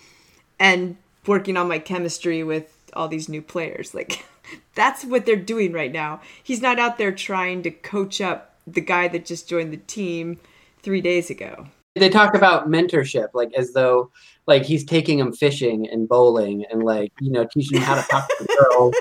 and 0.59 0.97
working 1.25 1.55
on 1.55 1.69
my 1.69 1.79
chemistry 1.79 2.43
with 2.43 2.89
all 2.93 3.07
these 3.07 3.29
new 3.29 3.41
players. 3.41 3.93
Like, 4.01 4.25
that's 4.75 5.05
what 5.05 5.25
they're 5.25 5.35
doing 5.35 5.71
right 5.71 5.91
now. 5.91 6.21
He's 6.43 6.61
not 6.61 6.79
out 6.79 6.97
there 6.97 7.11
trying 7.11 7.63
to 7.63 7.71
coach 7.71 8.19
up 8.19 8.50
the 8.67 8.81
guy 8.81 9.07
that 9.07 9.25
just 9.25 9.49
joined 9.49 9.73
the 9.73 9.77
team 9.77 10.39
three 10.81 11.01
days 11.01 11.29
ago. 11.29 11.67
They 11.95 12.09
talk 12.09 12.35
about 12.35 12.69
mentorship, 12.69 13.29
like 13.33 13.53
as 13.53 13.73
though 13.73 14.11
like 14.47 14.63
he's 14.63 14.85
taking 14.85 15.17
them 15.17 15.33
fishing 15.33 15.87
and 15.89 16.07
bowling 16.07 16.65
and 16.71 16.83
like 16.83 17.11
you 17.19 17.31
know 17.31 17.45
teaching 17.45 17.79
them 17.79 17.83
how 17.87 17.95
to 17.95 18.07
talk 18.07 18.27
to 18.37 18.45
girls. 18.71 18.95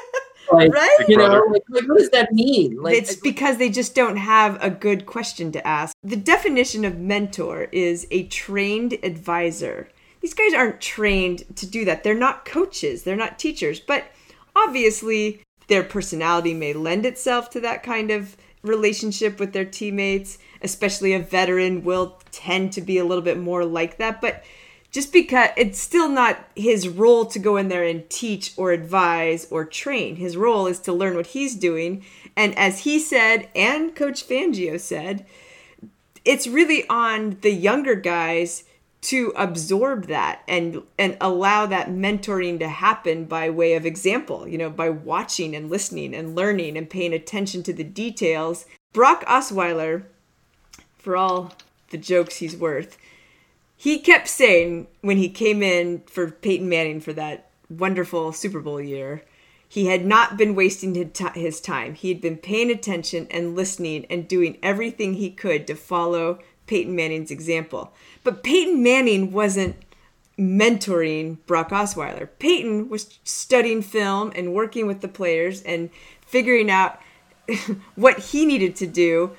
Like, 0.52 0.72
right? 0.72 1.04
You 1.06 1.16
know, 1.16 1.44
like, 1.52 1.62
like, 1.68 1.88
what 1.88 1.98
does 1.98 2.10
that 2.10 2.32
mean? 2.32 2.82
Like, 2.82 2.96
it's 2.96 3.14
because 3.14 3.58
they 3.58 3.70
just 3.70 3.94
don't 3.94 4.16
have 4.16 4.60
a 4.60 4.68
good 4.68 5.06
question 5.06 5.52
to 5.52 5.64
ask. 5.64 5.94
The 6.02 6.16
definition 6.16 6.84
of 6.84 6.98
mentor 6.98 7.68
is 7.70 8.08
a 8.10 8.24
trained 8.24 8.98
advisor. 9.04 9.88
These 10.20 10.34
guys 10.34 10.52
aren't 10.52 10.80
trained 10.80 11.44
to 11.56 11.66
do 11.66 11.84
that. 11.84 12.02
They're 12.02 12.14
not 12.14 12.44
coaches, 12.44 13.04
they're 13.04 13.14
not 13.16 13.38
teachers, 13.38 13.78
but 13.78 14.06
obviously 14.56 15.40
their 15.68 15.84
personality 15.84 16.52
may 16.52 16.72
lend 16.72 17.06
itself 17.06 17.48
to 17.50 17.60
that 17.60 17.84
kind 17.84 18.10
of 18.10 18.36
relationship 18.62 19.38
with 19.40 19.52
their 19.52 19.64
teammates, 19.64 20.38
especially 20.62 21.12
a 21.12 21.18
veteran, 21.18 21.84
will 21.84 22.18
tend 22.30 22.72
to 22.74 22.80
be 22.80 22.98
a 22.98 23.04
little 23.04 23.22
bit 23.22 23.38
more 23.38 23.64
like 23.64 23.98
that. 23.98 24.20
But 24.20 24.44
just 24.90 25.12
because 25.12 25.50
it's 25.56 25.78
still 25.78 26.08
not 26.08 26.38
his 26.56 26.88
role 26.88 27.24
to 27.26 27.38
go 27.38 27.56
in 27.56 27.68
there 27.68 27.84
and 27.84 28.08
teach 28.10 28.52
or 28.56 28.72
advise 28.72 29.46
or 29.50 29.64
train. 29.64 30.16
His 30.16 30.36
role 30.36 30.66
is 30.66 30.80
to 30.80 30.92
learn 30.92 31.14
what 31.14 31.28
he's 31.28 31.54
doing. 31.54 32.04
And 32.36 32.56
as 32.58 32.80
he 32.80 32.98
said, 32.98 33.48
and 33.54 33.94
Coach 33.94 34.26
Fangio 34.26 34.80
said, 34.80 35.24
it's 36.24 36.46
really 36.46 36.86
on 36.88 37.38
the 37.42 37.52
younger 37.52 37.94
guys 37.94 38.64
to 39.02 39.32
absorb 39.34 40.06
that 40.06 40.42
and 40.46 40.82
and 40.98 41.16
allow 41.20 41.66
that 41.66 41.88
mentoring 41.88 42.58
to 42.58 42.68
happen 42.68 43.24
by 43.24 43.48
way 43.48 43.74
of 43.74 43.86
example 43.86 44.46
you 44.46 44.58
know 44.58 44.70
by 44.70 44.90
watching 44.90 45.56
and 45.56 45.70
listening 45.70 46.14
and 46.14 46.36
learning 46.36 46.76
and 46.76 46.90
paying 46.90 47.12
attention 47.12 47.62
to 47.62 47.72
the 47.72 47.84
details. 47.84 48.66
Brock 48.92 49.24
osweiler 49.26 50.04
for 50.98 51.16
all 51.16 51.52
the 51.90 51.98
jokes 51.98 52.36
he's 52.36 52.56
worth 52.56 52.98
he 53.76 53.98
kept 53.98 54.28
saying 54.28 54.86
when 55.00 55.16
he 55.16 55.28
came 55.28 55.62
in 55.62 56.02
for 56.06 56.30
peyton 56.30 56.68
manning 56.68 57.00
for 57.00 57.12
that 57.12 57.48
wonderful 57.70 58.32
super 58.32 58.60
bowl 58.60 58.80
year 58.80 59.22
he 59.70 59.86
had 59.86 60.04
not 60.04 60.36
been 60.36 60.56
wasting 60.56 61.12
his 61.36 61.60
time. 61.60 61.94
He 61.94 62.08
had 62.08 62.20
been 62.20 62.38
paying 62.38 62.72
attention 62.72 63.28
and 63.30 63.54
listening 63.54 64.04
and 64.10 64.26
doing 64.26 64.58
everything 64.64 65.14
he 65.14 65.30
could 65.30 65.68
to 65.68 65.76
follow 65.76 66.40
peyton 66.70 66.94
manning's 66.96 67.30
example 67.30 67.92
but 68.22 68.42
Peyton 68.42 68.82
Manning 68.82 69.32
wasn't 69.32 69.76
mentoring 70.38 71.38
Brock 71.46 71.70
Osweiler. 71.70 72.28
Peyton 72.38 72.88
was 72.88 73.18
studying 73.24 73.82
film 73.82 74.32
and 74.34 74.54
working 74.54 74.86
with 74.86 75.00
the 75.00 75.08
players 75.08 75.62
and 75.62 75.90
figuring 76.26 76.70
out 76.70 77.00
what 77.94 78.18
he 78.18 78.46
needed 78.46 78.76
to 78.76 78.86
do 78.86 79.36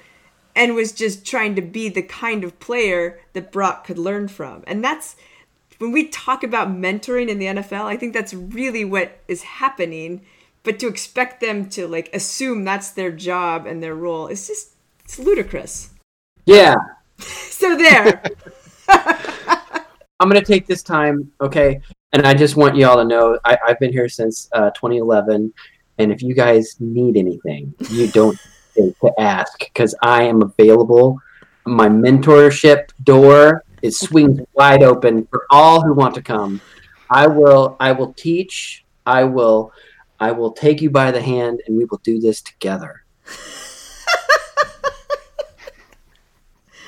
and 0.56 0.76
was 0.76 0.92
just 0.92 1.26
trying 1.26 1.56
to 1.56 1.62
be 1.62 1.90
the 1.90 2.02
kind 2.02 2.44
of 2.44 2.60
player 2.60 3.20
that 3.34 3.52
Brock 3.52 3.86
could 3.86 3.98
learn 3.98 4.28
from. 4.28 4.64
And 4.68 4.84
that's 4.84 5.16
when 5.78 5.92
we 5.92 6.08
talk 6.08 6.44
about 6.44 6.68
mentoring 6.68 7.30
in 7.30 7.40
the 7.40 7.46
NFL, 7.46 7.86
I 7.86 7.98
think 7.98 8.14
that's 8.14 8.34
really 8.34 8.86
what 8.86 9.20
is 9.28 9.44
happening. 9.44 10.22
But 10.64 10.78
to 10.80 10.88
expect 10.88 11.42
them 11.42 11.70
to 11.70 11.88
like 11.88 12.14
assume 12.14 12.64
that's 12.64 12.92
their 12.92 13.12
job 13.12 13.66
and 13.66 13.82
their 13.82 13.96
role 13.96 14.28
is 14.28 14.46
just 14.46 14.74
it's 15.04 15.18
ludicrous. 15.18 15.90
Yeah. 16.46 16.76
so 17.50 17.76
there. 17.76 18.24
I'm 18.88 20.30
going 20.30 20.40
to 20.40 20.46
take 20.46 20.68
this 20.68 20.84
time, 20.84 21.32
okay? 21.42 21.82
And 22.14 22.28
I 22.28 22.34
just 22.34 22.56
want 22.56 22.76
you 22.76 22.88
all 22.88 22.98
to 22.98 23.04
know 23.04 23.40
I, 23.44 23.58
have 23.66 23.80
been 23.80 23.92
here 23.92 24.10
since 24.10 24.50
uh, 24.54 24.70
2011. 24.72 25.54
And 25.98 26.12
if 26.12 26.22
you 26.22 26.34
guys 26.34 26.76
need 26.80 27.18
anything, 27.18 27.74
you 27.90 28.08
don't 28.08 28.38
need 28.78 28.96
to 29.02 29.12
ask 29.20 29.60
because 29.60 29.96
I 30.02 30.24
am 30.24 30.42
available. 30.42 31.18
My 31.66 31.90
mentorship 31.90 32.90
door 33.04 33.64
is 33.82 34.00
swings 34.00 34.40
wide 34.54 34.84
open 34.84 35.28
for 35.28 35.46
all 35.50 35.82
who 35.82 35.94
want 35.94 36.16
to 36.16 36.22
come. 36.22 36.62
I 37.10 37.28
will 37.28 37.76
I 37.80 37.92
will 37.92 38.14
teach. 38.14 38.86
I 39.06 39.24
will 39.24 39.72
I 40.20 40.32
will 40.32 40.52
take 40.52 40.82
you 40.82 40.90
by 40.90 41.12
the 41.12 41.22
hand 41.22 41.62
and 41.68 41.78
we 41.78 41.86
will 41.86 42.02
do 42.04 42.20
this 42.20 42.42
together. 42.42 43.04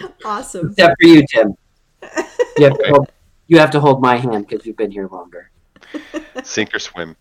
awesome. 0.26 0.70
Except 0.72 0.96
for 1.02 1.08
you, 1.08 1.26
Tim. 1.30 1.56
You 2.56 2.66
have 2.66 2.78
to 2.78 2.90
hold, 2.90 3.12
you 3.48 3.58
have 3.58 3.72
to 3.72 3.80
hold 3.80 4.00
my 4.00 4.18
hand 4.18 4.46
because 4.48 4.64
you've 4.64 4.78
been 4.78 4.92
here 4.92 5.08
longer. 5.08 5.50
Sink 6.44 6.72
or 6.76 6.78
swim. 6.78 7.16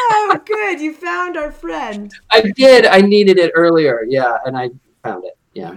oh, 0.00 0.40
good. 0.46 0.80
You 0.80 0.94
found 0.94 1.36
our 1.36 1.52
friend. 1.52 2.10
I 2.30 2.40
did. 2.56 2.86
I 2.86 3.02
needed 3.02 3.36
it 3.36 3.52
earlier. 3.54 4.06
Yeah, 4.08 4.38
and 4.46 4.56
I 4.56 4.70
found 5.02 5.26
it. 5.26 5.36
Yeah. 5.52 5.76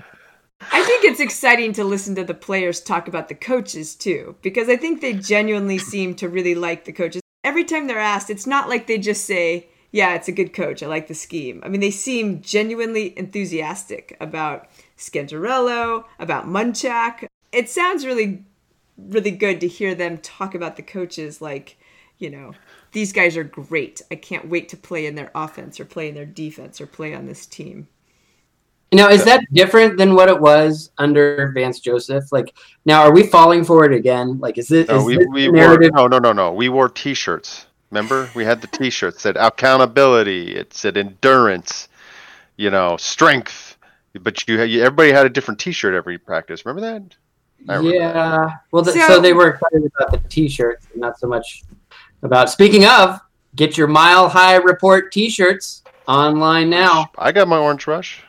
I 0.72 0.84
think 0.84 1.04
it's 1.04 1.20
exciting 1.20 1.74
to 1.74 1.84
listen 1.84 2.16
to 2.16 2.24
the 2.24 2.34
players 2.34 2.80
talk 2.80 3.10
about 3.10 3.28
the 3.28 3.36
coaches 3.36 3.96
too, 3.96 4.38
because 4.42 4.70
I 4.70 4.78
think 4.78 5.02
they 5.02 5.14
genuinely 5.14 5.78
seem 5.78 6.16
to 6.16 6.30
really 6.30 6.56
like 6.56 6.86
the 6.86 6.94
coaches. 6.94 7.22
Every 7.44 7.66
time 7.66 7.88
they're 7.88 8.00
asked, 8.00 8.30
it's 8.30 8.48
not 8.48 8.70
like 8.70 8.88
they 8.88 8.98
just 8.98 9.26
say, 9.26 9.70
Yeah, 9.94 10.16
it's 10.16 10.28
a 10.28 10.32
good 10.32 10.54
coach. 10.54 10.82
I 10.82 10.88
like 10.88 11.08
the 11.08 11.14
scheme. 11.14 11.62
I 11.64 11.70
mean, 11.70 11.80
they 11.80 11.92
seem 11.92 12.42
genuinely 12.42 13.18
enthusiastic 13.18 14.18
about 14.20 14.68
Scangarello, 14.98 16.06
about 16.18 16.48
Munchak. 16.48 17.28
It 17.52 17.70
sounds 17.70 18.04
really, 18.04 18.44
really 18.98 19.30
good 19.30 19.62
to 19.62 19.68
hear 19.68 19.94
them 19.94 20.18
talk 20.18 20.56
about 20.56 20.78
the 20.78 20.82
coaches 20.82 21.44
like, 21.44 21.78
you 22.18 22.32
know, 22.32 22.54
these 22.92 23.14
guys 23.14 23.38
are 23.38 23.44
great. 23.44 24.02
I 24.10 24.16
can't 24.16 24.50
wait 24.50 24.68
to 24.70 24.78
play 24.78 25.06
in 25.06 25.14
their 25.14 25.30
offense 25.36 25.80
or 25.80 25.86
play 25.86 26.10
in 26.10 26.16
their 26.16 26.26
defense 26.26 26.82
or 26.82 26.88
play 26.88 27.14
on 27.14 27.28
this 27.28 27.46
team. 27.46 27.88
Now, 28.92 29.10
is 29.10 29.24
that 29.26 29.42
different 29.54 30.00
than 30.00 30.16
what 30.16 30.28
it 30.28 30.40
was 30.40 30.90
under 30.98 31.52
Vance 31.54 31.80
Joseph? 31.80 32.32
Like, 32.32 32.56
now 32.86 33.04
are 33.04 33.12
we 33.14 33.24
falling 33.28 33.64
for 33.64 33.86
it 33.86 33.94
again? 33.94 34.40
Like, 34.40 34.58
is 34.58 34.68
this, 34.70 34.88
No, 34.88 34.98
is 34.98 35.06
we, 35.06 35.18
this 35.18 35.28
we 35.32 35.46
the 35.46 35.52
wore, 35.52 35.62
narrative? 35.62 35.92
no, 35.94 36.08
no, 36.08 36.18
no, 36.18 36.34
no. 36.34 36.52
We 36.52 36.70
wore 36.70 36.90
T-shirts. 36.90 37.68
Remember, 37.94 38.28
we 38.34 38.44
had 38.44 38.60
the 38.60 38.66
T-shirts 38.66 39.22
that 39.22 39.38
accountability. 39.38 40.56
It 40.56 40.74
said 40.74 40.98
endurance. 40.98 41.90
You 42.58 42.72
know, 42.72 42.98
strength. 42.98 43.78
But 44.20 44.48
you, 44.48 44.64
you 44.64 44.82
everybody 44.84 45.12
had 45.12 45.28
a 45.28 45.30
different 45.30 45.60
T-shirt 45.60 45.94
every 45.94 46.18
practice. 46.18 46.66
Remember 46.66 46.82
that? 46.82 47.16
I 47.70 47.76
remember 47.76 48.00
that. 48.00 48.14
Yeah. 48.16 48.50
Well, 48.72 48.84
th- 48.84 48.96
so, 48.98 49.08
So- 49.08 49.20
they 49.22 49.34
were 49.34 49.50
excited 49.50 49.92
about 49.96 50.12
the 50.12 50.28
T-shirts, 50.28 50.88
not 50.96 51.20
so 51.20 51.28
much 51.28 51.64
about. 52.24 52.50
Speaking 52.50 52.86
of, 52.86 53.20
get 53.56 53.78
your 53.78 53.88
Mile 53.88 54.28
High 54.28 54.56
Report 54.56 55.12
T-shirts 55.12 55.84
online 56.08 56.72
now. 56.72 57.12
I 57.20 57.32
got 57.32 57.48
my 57.48 57.60
Orange 57.60 57.86
Rush. 57.86 58.24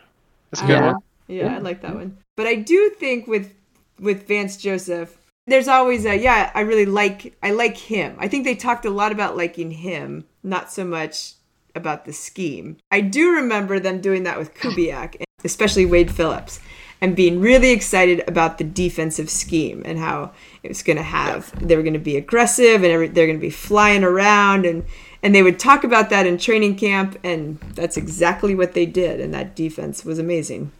That's 0.50 0.62
a 0.62 0.66
good 0.66 0.72
Yeah. 0.74 0.92
one. 0.92 1.02
Yeah, 1.26 1.54
I 1.56 1.58
like 1.58 1.80
that 1.80 1.94
one. 1.94 2.18
But 2.36 2.46
I 2.46 2.56
do 2.56 2.90
think 2.98 3.26
with 3.26 3.54
with 3.98 4.26
Vance 4.28 4.58
Joseph, 4.58 5.16
there's 5.46 5.68
always 5.68 6.06
a 6.06 6.16
yeah, 6.16 6.50
I 6.54 6.60
really 6.60 6.86
like 6.86 7.36
I 7.42 7.50
like 7.50 7.76
him. 7.76 8.16
I 8.18 8.28
think 8.28 8.44
they 8.44 8.54
talked 8.54 8.84
a 8.84 8.90
lot 8.90 9.12
about 9.12 9.36
liking 9.36 9.70
him, 9.70 10.24
not 10.42 10.72
so 10.72 10.84
much 10.84 11.34
about 11.74 12.04
the 12.04 12.12
scheme. 12.12 12.76
I 12.90 13.00
do 13.00 13.32
remember 13.32 13.78
them 13.80 14.00
doing 14.00 14.22
that 14.22 14.38
with 14.38 14.54
Kubiak, 14.54 15.22
especially 15.44 15.86
Wade 15.86 16.10
Phillips, 16.10 16.60
and 17.00 17.16
being 17.16 17.40
really 17.40 17.72
excited 17.72 18.22
about 18.26 18.58
the 18.58 18.64
defensive 18.64 19.28
scheme 19.28 19.82
and 19.84 19.98
how 19.98 20.32
it 20.62 20.68
was 20.68 20.82
going 20.82 20.96
to 20.96 21.02
have 21.02 21.52
they 21.66 21.76
were 21.76 21.82
going 21.82 21.92
to 21.92 21.98
be 21.98 22.16
aggressive 22.16 22.82
and 22.82 22.92
every, 22.92 23.08
they're 23.08 23.26
going 23.26 23.38
to 23.38 23.46
be 23.46 23.50
flying 23.50 24.04
around 24.04 24.64
and 24.64 24.84
and 25.22 25.34
they 25.34 25.42
would 25.42 25.58
talk 25.58 25.84
about 25.84 26.10
that 26.10 26.26
in 26.26 26.38
training 26.38 26.76
camp 26.76 27.18
and 27.22 27.58
that's 27.74 27.96
exactly 27.96 28.54
what 28.54 28.72
they 28.72 28.86
did 28.86 29.20
and 29.20 29.34
that 29.34 29.54
defense 29.54 30.04
was 30.04 30.18
amazing. 30.18 30.70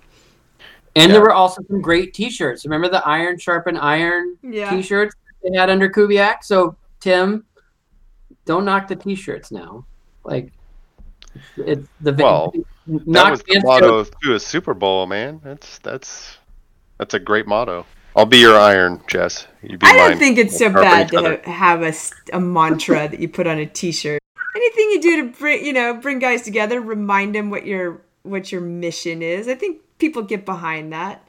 And 0.97 1.11
there 1.13 1.21
were 1.21 1.33
also 1.33 1.63
some 1.69 1.81
great 1.81 2.15
T-shirts. 2.15 2.65
Remember 2.65 2.89
the 2.89 3.07
Iron 3.07 3.39
Sharpen 3.39 3.77
Iron 3.77 4.37
Yeah. 4.43 4.71
T-shirts 4.71 5.15
they 5.43 5.57
had 5.57 5.69
under 5.71 5.89
Kubiak? 5.91 6.45
So 6.45 6.77
Tim, 7.01 7.45
don't 8.45 8.65
knock 8.65 8.89
the 8.89 8.97
T-shirts 8.97 9.51
now. 9.51 9.85
Like, 10.25 10.53
it's 11.57 11.89
the 12.01 12.13
Well, 12.13 12.53
That 12.87 13.31
was 13.31 13.43
the 13.43 13.53
Vance 13.55 13.65
motto 13.65 14.05
to 14.23 14.35
a 14.35 14.41
Super 14.41 14.73
Bowl, 14.75 15.07
man. 15.07 15.41
That's 15.43 15.79
that's 15.81 16.39
that's 16.99 17.15
a 17.15 17.19
great 17.19 17.47
motto. 17.47 17.85
I'll 18.17 18.25
be 18.27 18.39
your 18.39 18.57
iron, 18.57 19.01
Jess. 19.09 19.49
You 19.63 19.77
be 19.77 19.87
I 19.87 19.97
don't 19.97 20.11
mine. 20.11 20.19
think 20.19 20.39
it's 20.39 20.57
so 20.57 20.67
We'll 20.71 20.85
sharpen 20.85 20.91
bad 20.93 21.09
to 21.09 21.19
other. 21.19 21.43
ha- 21.45 21.51
have 21.53 21.83
a, 21.83 21.89
s- 21.89 22.15
a 22.33 22.39
mantra 22.41 23.09
that 23.09 23.19
you 23.19 23.29
put 23.29 23.49
on 23.49 23.59
a 23.59 23.67
T-shirt. 23.67 24.21
Anything 24.55 24.91
you 24.91 25.03
do 25.03 25.17
to 25.33 25.37
bring 25.39 25.67
you 25.67 25.73
know 25.73 25.95
bring 25.95 26.21
guys 26.21 26.43
together, 26.43 26.81
remind 26.81 27.35
them 27.35 27.51
what 27.51 27.67
your 27.67 28.03
what 28.23 28.53
your 28.53 28.61
mission 28.61 29.21
is. 29.23 29.49
I 29.49 29.57
think 29.57 29.81
people 29.99 30.23
get 30.23 30.45
behind 30.45 30.93
that. 30.93 31.27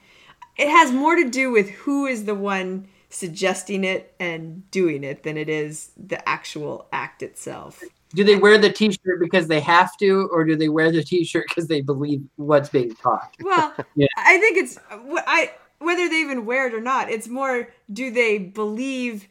It 0.57 0.69
has 0.69 0.91
more 0.91 1.15
to 1.15 1.29
do 1.29 1.51
with 1.51 1.69
who 1.69 2.05
is 2.05 2.25
the 2.25 2.35
one 2.35 2.87
suggesting 3.09 3.83
it 3.83 4.13
and 4.19 4.69
doing 4.71 5.03
it 5.03 5.23
than 5.23 5.37
it 5.37 5.49
is 5.49 5.91
the 5.97 6.27
actual 6.27 6.87
act 6.91 7.21
itself. 7.23 7.83
Do 8.13 8.23
they 8.23 8.35
wear 8.37 8.57
the 8.57 8.71
T-shirt 8.71 9.19
because 9.19 9.47
they 9.47 9.59
have 9.59 9.95
to, 9.97 10.29
or 10.31 10.43
do 10.45 10.55
they 10.55 10.69
wear 10.69 10.91
the 10.91 11.03
T-shirt 11.03 11.45
because 11.49 11.67
they 11.67 11.81
believe 11.81 12.23
what's 12.37 12.69
being 12.69 12.95
taught? 12.95 13.35
Well, 13.43 13.73
Yeah. 13.95 14.07
I 14.17 14.37
think 14.39 14.57
it's 14.57 14.79
I 14.91 15.51
whether 15.79 16.07
they 16.07 16.21
even 16.21 16.45
wear 16.45 16.67
it 16.67 16.73
or 16.73 16.81
not. 16.81 17.09
It's 17.09 17.27
more 17.27 17.69
do 17.91 18.11
they 18.11 18.37
believe 18.37 19.27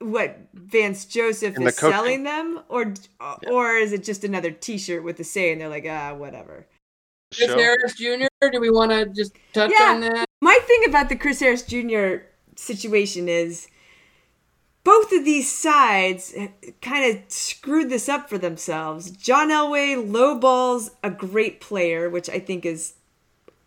what 0.00 0.38
Vance 0.54 1.04
Joseph 1.04 1.56
In 1.56 1.62
the 1.62 1.68
is 1.68 1.78
coaching. 1.78 1.92
selling 1.92 2.22
them, 2.24 2.60
or 2.68 2.94
or 3.48 3.74
is 3.76 3.92
it 3.92 4.02
just 4.02 4.24
another 4.24 4.50
T-shirt 4.50 5.04
with 5.04 5.16
the 5.16 5.24
say, 5.24 5.52
and 5.52 5.60
they're 5.60 5.68
like, 5.68 5.86
ah, 5.88 6.14
whatever. 6.14 6.66
Chris 7.34 7.52
Harris 7.52 7.94
Jr. 7.94 8.26
Do 8.50 8.60
we 8.60 8.70
want 8.70 8.90
to 8.90 9.06
just 9.06 9.32
touch 9.52 9.72
Yeah. 9.78 9.92
on 9.92 10.00
that? 10.00 10.28
My 10.40 10.58
thing 10.66 10.84
about 10.88 11.08
the 11.08 11.16
Chris 11.16 11.40
Harris 11.40 11.62
Jr. 11.62 12.24
situation 12.56 13.28
is 13.28 13.68
both 14.82 15.12
of 15.12 15.24
these 15.24 15.50
sides 15.50 16.34
kind 16.80 17.04
of 17.14 17.22
screwed 17.28 17.90
this 17.90 18.08
up 18.08 18.28
for 18.28 18.38
themselves. 18.38 19.10
John 19.10 19.50
Elway 19.50 19.94
lowballs 19.94 20.90
a 21.04 21.10
great 21.10 21.60
player, 21.60 22.08
which 22.10 22.28
I 22.28 22.38
think 22.40 22.64
is 22.64 22.94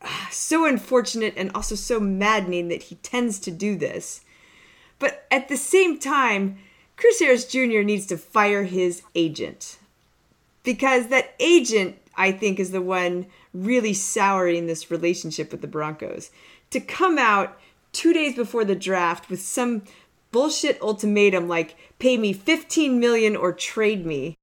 ah, 0.02 0.28
so 0.32 0.65
unfortunate 0.65 1.34
and 1.38 1.52
also 1.56 1.76
so 1.76 1.99
maddening 1.99 2.67
that 2.67 2.84
he 2.84 2.95
tends 2.95 3.39
to 3.39 3.52
do 3.52 3.78
this. 3.78 4.21
But 4.99 5.26
at 5.32 5.47
the 5.47 5.58
same 5.58 5.99
time, 5.99 6.58
Chris 6.97 7.19
Harris 7.19 7.45
Jr. 7.45 7.82
needs 7.82 8.06
to 8.08 8.17
fire 8.17 8.63
his 8.63 9.04
agent 9.15 9.78
because 10.63 11.08
that 11.08 11.34
agent, 11.39 11.97
I 12.17 12.32
think, 12.32 12.60
is 12.60 12.71
the 12.71 12.82
one 12.82 13.28
really 13.53 13.93
souring 13.93 14.67
this 14.67 14.89
relationship 14.89 15.51
with 15.51 15.61
the 15.61 15.67
Broncos. 15.67 16.31
To 16.71 16.79
come 16.79 17.17
out 17.17 17.59
two 17.91 18.13
days 18.13 18.35
before 18.35 18.65
the 18.65 18.75
draft 18.75 19.29
with 19.29 19.41
some 19.41 19.83
bullshit 20.31 20.81
ultimatum 20.81 21.47
like 21.47 21.75
pay 21.99 22.17
me 22.17 22.33
15 22.33 22.99
million 22.99 23.35
or 23.35 23.53
trade 23.53 24.05
me 24.05 24.35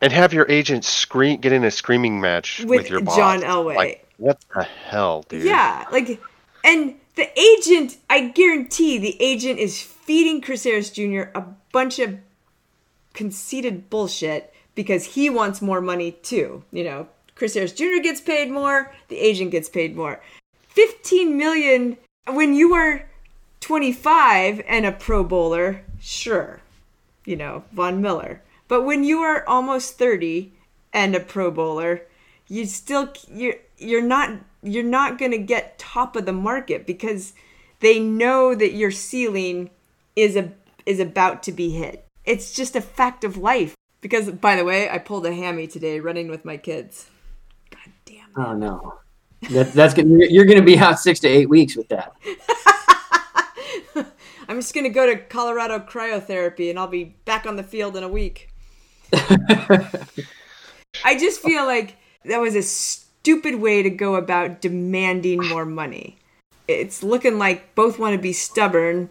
And 0.00 0.12
have 0.12 0.32
your 0.32 0.46
agent 0.48 0.84
scream 0.84 1.40
get 1.40 1.52
in 1.52 1.64
a 1.64 1.70
screaming 1.70 2.20
match 2.20 2.60
with, 2.60 2.82
With 2.82 2.90
your 2.90 3.00
boss. 3.00 3.16
John 3.16 3.40
Elway. 3.40 3.74
Like, 3.74 4.08
what 4.18 4.38
the 4.54 4.62
hell, 4.62 5.24
dude? 5.28 5.42
Yeah, 5.42 5.84
like, 5.90 6.20
and 6.62 6.94
the 7.16 7.28
agent, 7.38 7.98
I 8.08 8.28
guarantee 8.28 8.98
the 8.98 9.20
agent 9.20 9.58
is 9.58 9.82
feeding 9.82 10.40
Chris 10.40 10.64
Harris 10.64 10.90
Jr. 10.90 11.22
a 11.34 11.44
bunch 11.72 11.98
of 11.98 12.18
conceited 13.14 13.90
bullshit 13.90 14.54
because 14.74 15.04
he 15.04 15.28
wants 15.28 15.60
more 15.60 15.80
money 15.80 16.12
too. 16.12 16.64
You 16.70 16.84
know, 16.84 17.08
Chris 17.34 17.54
Harris 17.54 17.72
Jr. 17.72 18.00
gets 18.02 18.20
paid 18.20 18.50
more, 18.50 18.92
the 19.08 19.18
agent 19.18 19.50
gets 19.50 19.68
paid 19.68 19.96
more. 19.96 20.20
15 20.68 21.36
million 21.36 21.96
when 22.28 22.54
you 22.54 22.72
were 22.72 23.04
25 23.60 24.62
and 24.66 24.86
a 24.86 24.92
pro 24.92 25.24
bowler, 25.24 25.82
sure. 26.00 26.60
You 27.24 27.36
know, 27.36 27.64
Von 27.72 28.00
Miller. 28.00 28.42
But 28.68 28.82
when 28.82 29.04
you 29.04 29.18
are 29.20 29.46
almost 29.48 29.98
30 29.98 30.52
and 30.92 31.14
a 31.14 31.20
pro 31.20 31.50
bowler, 31.50 32.02
you 32.48 32.66
still 32.66 33.12
you're 33.32 33.56
you're 33.78 34.02
not 34.02 34.30
you're 34.62 34.82
not 34.82 35.18
going 35.18 35.30
to 35.30 35.38
get 35.38 35.78
top 35.78 36.16
of 36.16 36.26
the 36.26 36.32
market 36.32 36.86
because 36.86 37.34
they 37.80 37.98
know 37.98 38.54
that 38.54 38.74
your 38.74 38.90
ceiling 38.90 39.70
is 40.16 40.36
a 40.36 40.52
is 40.86 41.00
about 41.00 41.42
to 41.44 41.52
be 41.52 41.70
hit. 41.70 42.04
It's 42.24 42.52
just 42.52 42.76
a 42.76 42.80
fact 42.80 43.24
of 43.24 43.36
life. 43.36 43.74
Because 44.00 44.30
by 44.30 44.56
the 44.56 44.64
way, 44.64 44.90
I 44.90 44.98
pulled 44.98 45.26
a 45.26 45.34
hammy 45.34 45.66
today 45.66 46.00
running 46.00 46.28
with 46.28 46.44
my 46.44 46.56
kids. 46.56 47.08
Oh 48.36 48.54
no, 48.54 48.94
that, 49.50 49.72
that's 49.72 49.94
gonna, 49.94 50.08
you're- 50.08 50.46
going 50.46 50.58
to 50.60 50.64
be 50.64 50.78
out 50.78 50.98
six 50.98 51.20
to 51.20 51.28
eight 51.28 51.48
weeks 51.48 51.76
with 51.76 51.88
that. 51.88 52.14
I'm 54.48 54.58
just 54.58 54.74
going 54.74 54.84
to 54.84 54.90
go 54.90 55.06
to 55.06 55.16
Colorado 55.16 55.78
cryotherapy 55.78 56.68
and 56.68 56.78
I'll 56.78 56.86
be 56.86 57.16
back 57.24 57.46
on 57.46 57.56
the 57.56 57.62
field 57.62 57.96
in 57.96 58.02
a 58.02 58.08
week. 58.08 58.50
I 59.12 61.16
just 61.18 61.40
feel 61.40 61.64
like 61.64 61.96
that 62.24 62.38
was 62.38 62.54
a 62.54 62.62
stupid 62.62 63.56
way 63.56 63.82
to 63.82 63.90
go 63.90 64.16
about 64.16 64.60
demanding 64.60 65.46
more 65.48 65.64
money. 65.64 66.18
It's 66.68 67.02
looking 67.02 67.38
like 67.38 67.74
both 67.74 67.98
want 67.98 68.14
to 68.14 68.20
be 68.20 68.32
stubborn, 68.32 69.10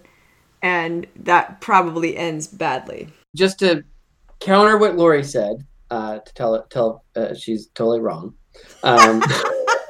and 0.62 1.08
that 1.16 1.62
probably 1.62 2.18
ends 2.18 2.48
badly. 2.48 3.10
Just 3.36 3.60
to 3.60 3.84
counter 4.40 4.78
what 4.78 4.96
Lori 4.96 5.24
said, 5.24 5.66
uh, 5.90 6.20
to 6.20 6.34
tell 6.34 6.62
tell 6.70 7.04
uh, 7.16 7.34
she's 7.34 7.68
totally 7.68 8.00
wrong. 8.00 8.34
Um, 8.84 9.22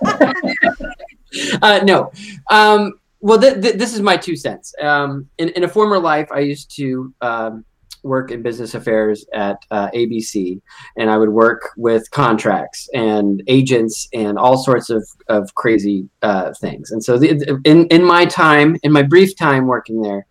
uh, 1.62 1.82
no. 1.84 2.12
Um, 2.50 2.93
well, 3.21 3.39
th- 3.39 3.62
th- 3.62 3.76
this 3.76 3.93
is 3.93 4.02
my 4.02 4.17
two 4.17 4.36
cents. 4.36 4.74
Um, 4.82 5.30
in, 5.38 5.50
in 5.50 5.63
a 5.63 5.67
former 5.67 6.00
life, 6.00 6.30
I 6.32 6.39
used 6.39 6.76
to 6.78 7.13
um, 7.21 7.65
work 8.04 8.32
in 8.32 8.41
business 8.41 8.74
affairs 8.74 9.26
at 9.34 9.58
uh, 9.69 9.89
ABC, 9.91 10.60
and 10.97 11.10
I 11.10 11.17
would 11.17 11.30
work 11.30 11.69
with 11.78 12.10
contracts 12.12 12.89
and 12.93 13.43
agents 13.47 14.08
and 14.13 14.39
all 14.39 14.58
sorts 14.58 14.89
of, 14.89 15.08
of 15.30 15.54
crazy 15.54 16.10
uh, 16.24 16.52
things. 16.60 16.91
And 16.91 17.04
so, 17.04 17.17
the, 17.17 17.60
in, 17.63 17.88
in 17.88 18.04
my 18.04 18.26
time, 18.26 18.78
in 18.84 18.91
my 18.91 19.04
brief 19.04 19.36
time 19.36 19.67
working 19.67 20.02
there, 20.02 20.26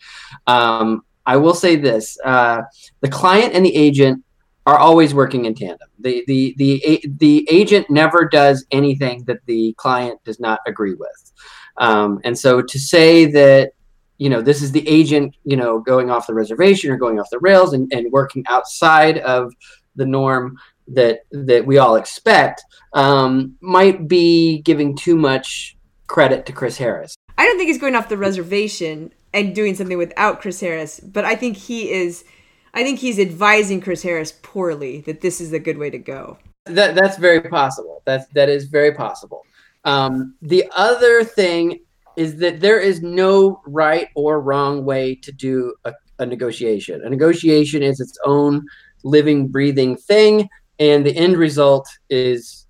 um, 0.49 1.03
I 1.27 1.37
will 1.37 1.55
say 1.55 1.77
this 1.77 2.19
uh, 2.25 2.63
the 3.03 3.09
client 3.09 3.55
and 3.55 3.65
the 3.65 3.77
agent 3.77 4.25
are 4.67 4.79
always 4.79 5.15
working 5.15 5.47
in 5.47 5.55
tandem. 5.55 5.89
The, 5.99 6.23
the, 6.27 6.55
the, 6.59 7.05
the 7.19 7.49
agent 7.51 7.91
never 7.91 8.29
does 8.29 8.65
anything 8.71 9.25
that 9.25 9.45
the 9.47 9.75
client 9.79 10.23
does 10.25 10.39
not 10.39 10.61
agree 10.67 10.95
with. 10.95 11.33
Um, 11.79 12.21
and 12.25 12.39
so 12.39 12.63
to 12.63 12.79
say 12.79 13.27
that 13.27 13.73
you 14.21 14.29
know 14.29 14.43
this 14.43 14.63
is 14.63 14.71
the 14.71 14.87
agent 14.87 15.35
you 15.45 15.57
know 15.57 15.81
going 15.81 16.11
off 16.11 16.27
the 16.27 16.35
reservation 16.35 16.91
or 16.91 16.97
going 16.97 17.19
off 17.19 17.29
the 17.31 17.39
rails 17.41 17.73
and, 17.73 17.91
and 17.93 18.13
working 18.13 18.45
outside 18.49 19.19
of 19.19 19.53
the 19.97 20.07
norm 20.07 20.57
that 20.87 21.21
that 21.33 21.67
we 21.67 21.79
all 21.79 21.97
expect 21.97 22.63
um, 22.93 23.57
might 23.61 24.07
be 24.07 24.61
giving 24.63 24.95
too 24.95 25.17
much 25.17 25.77
credit 26.07 26.45
to 26.47 26.53
chris 26.53 26.77
harris 26.77 27.17
i 27.39 27.45
don't 27.45 27.57
think 27.57 27.69
he's 27.69 27.81
going 27.81 27.97
off 27.97 28.09
the 28.09 28.17
reservation 28.17 29.13
and 29.33 29.55
doing 29.55 29.75
something 29.75 29.99
without 29.99 30.41
chris 30.41 30.61
harris 30.61 31.01
but 31.01 31.25
i 31.25 31.35
think 31.35 31.57
he 31.57 31.91
is 31.91 32.25
i 32.75 32.83
think 32.83 32.99
he's 32.99 33.19
advising 33.19 33.81
chris 33.81 34.03
harris 34.03 34.33
poorly 34.43 35.01
that 35.03 35.21
this 35.21 35.41
is 35.41 35.53
a 35.53 35.59
good 35.59 35.79
way 35.79 35.91
to 35.91 35.99
go 35.99 36.39
that, 36.67 36.95
that's 36.95 37.17
very 37.17 37.41
possible 37.41 38.03
that's 38.05 38.27
that 38.35 38.49
is 38.49 38.67
very 38.67 38.93
possible 38.93 39.43
um, 39.85 40.35
the 40.43 40.71
other 40.77 41.25
thing 41.25 41.81
is 42.17 42.37
that 42.37 42.61
there 42.61 42.79
is 42.79 43.03
no 43.03 43.61
right 43.67 44.09
or 44.15 44.41
wrong 44.41 44.85
way 44.85 45.15
to 45.15 45.33
do 45.33 45.75
a, 45.85 45.93
a 46.19 46.27
negotiation. 46.27 47.01
A 47.05 47.11
negotiation 47.11 47.83
is 47.83 48.01
its 48.01 48.19
own 48.25 48.67
living, 49.05 49.49
breathing 49.49 49.97
thing, 49.97 50.49
and 50.79 51.05
the 51.05 51.17
end 51.17 51.37
result 51.37 51.89
is 52.09 52.67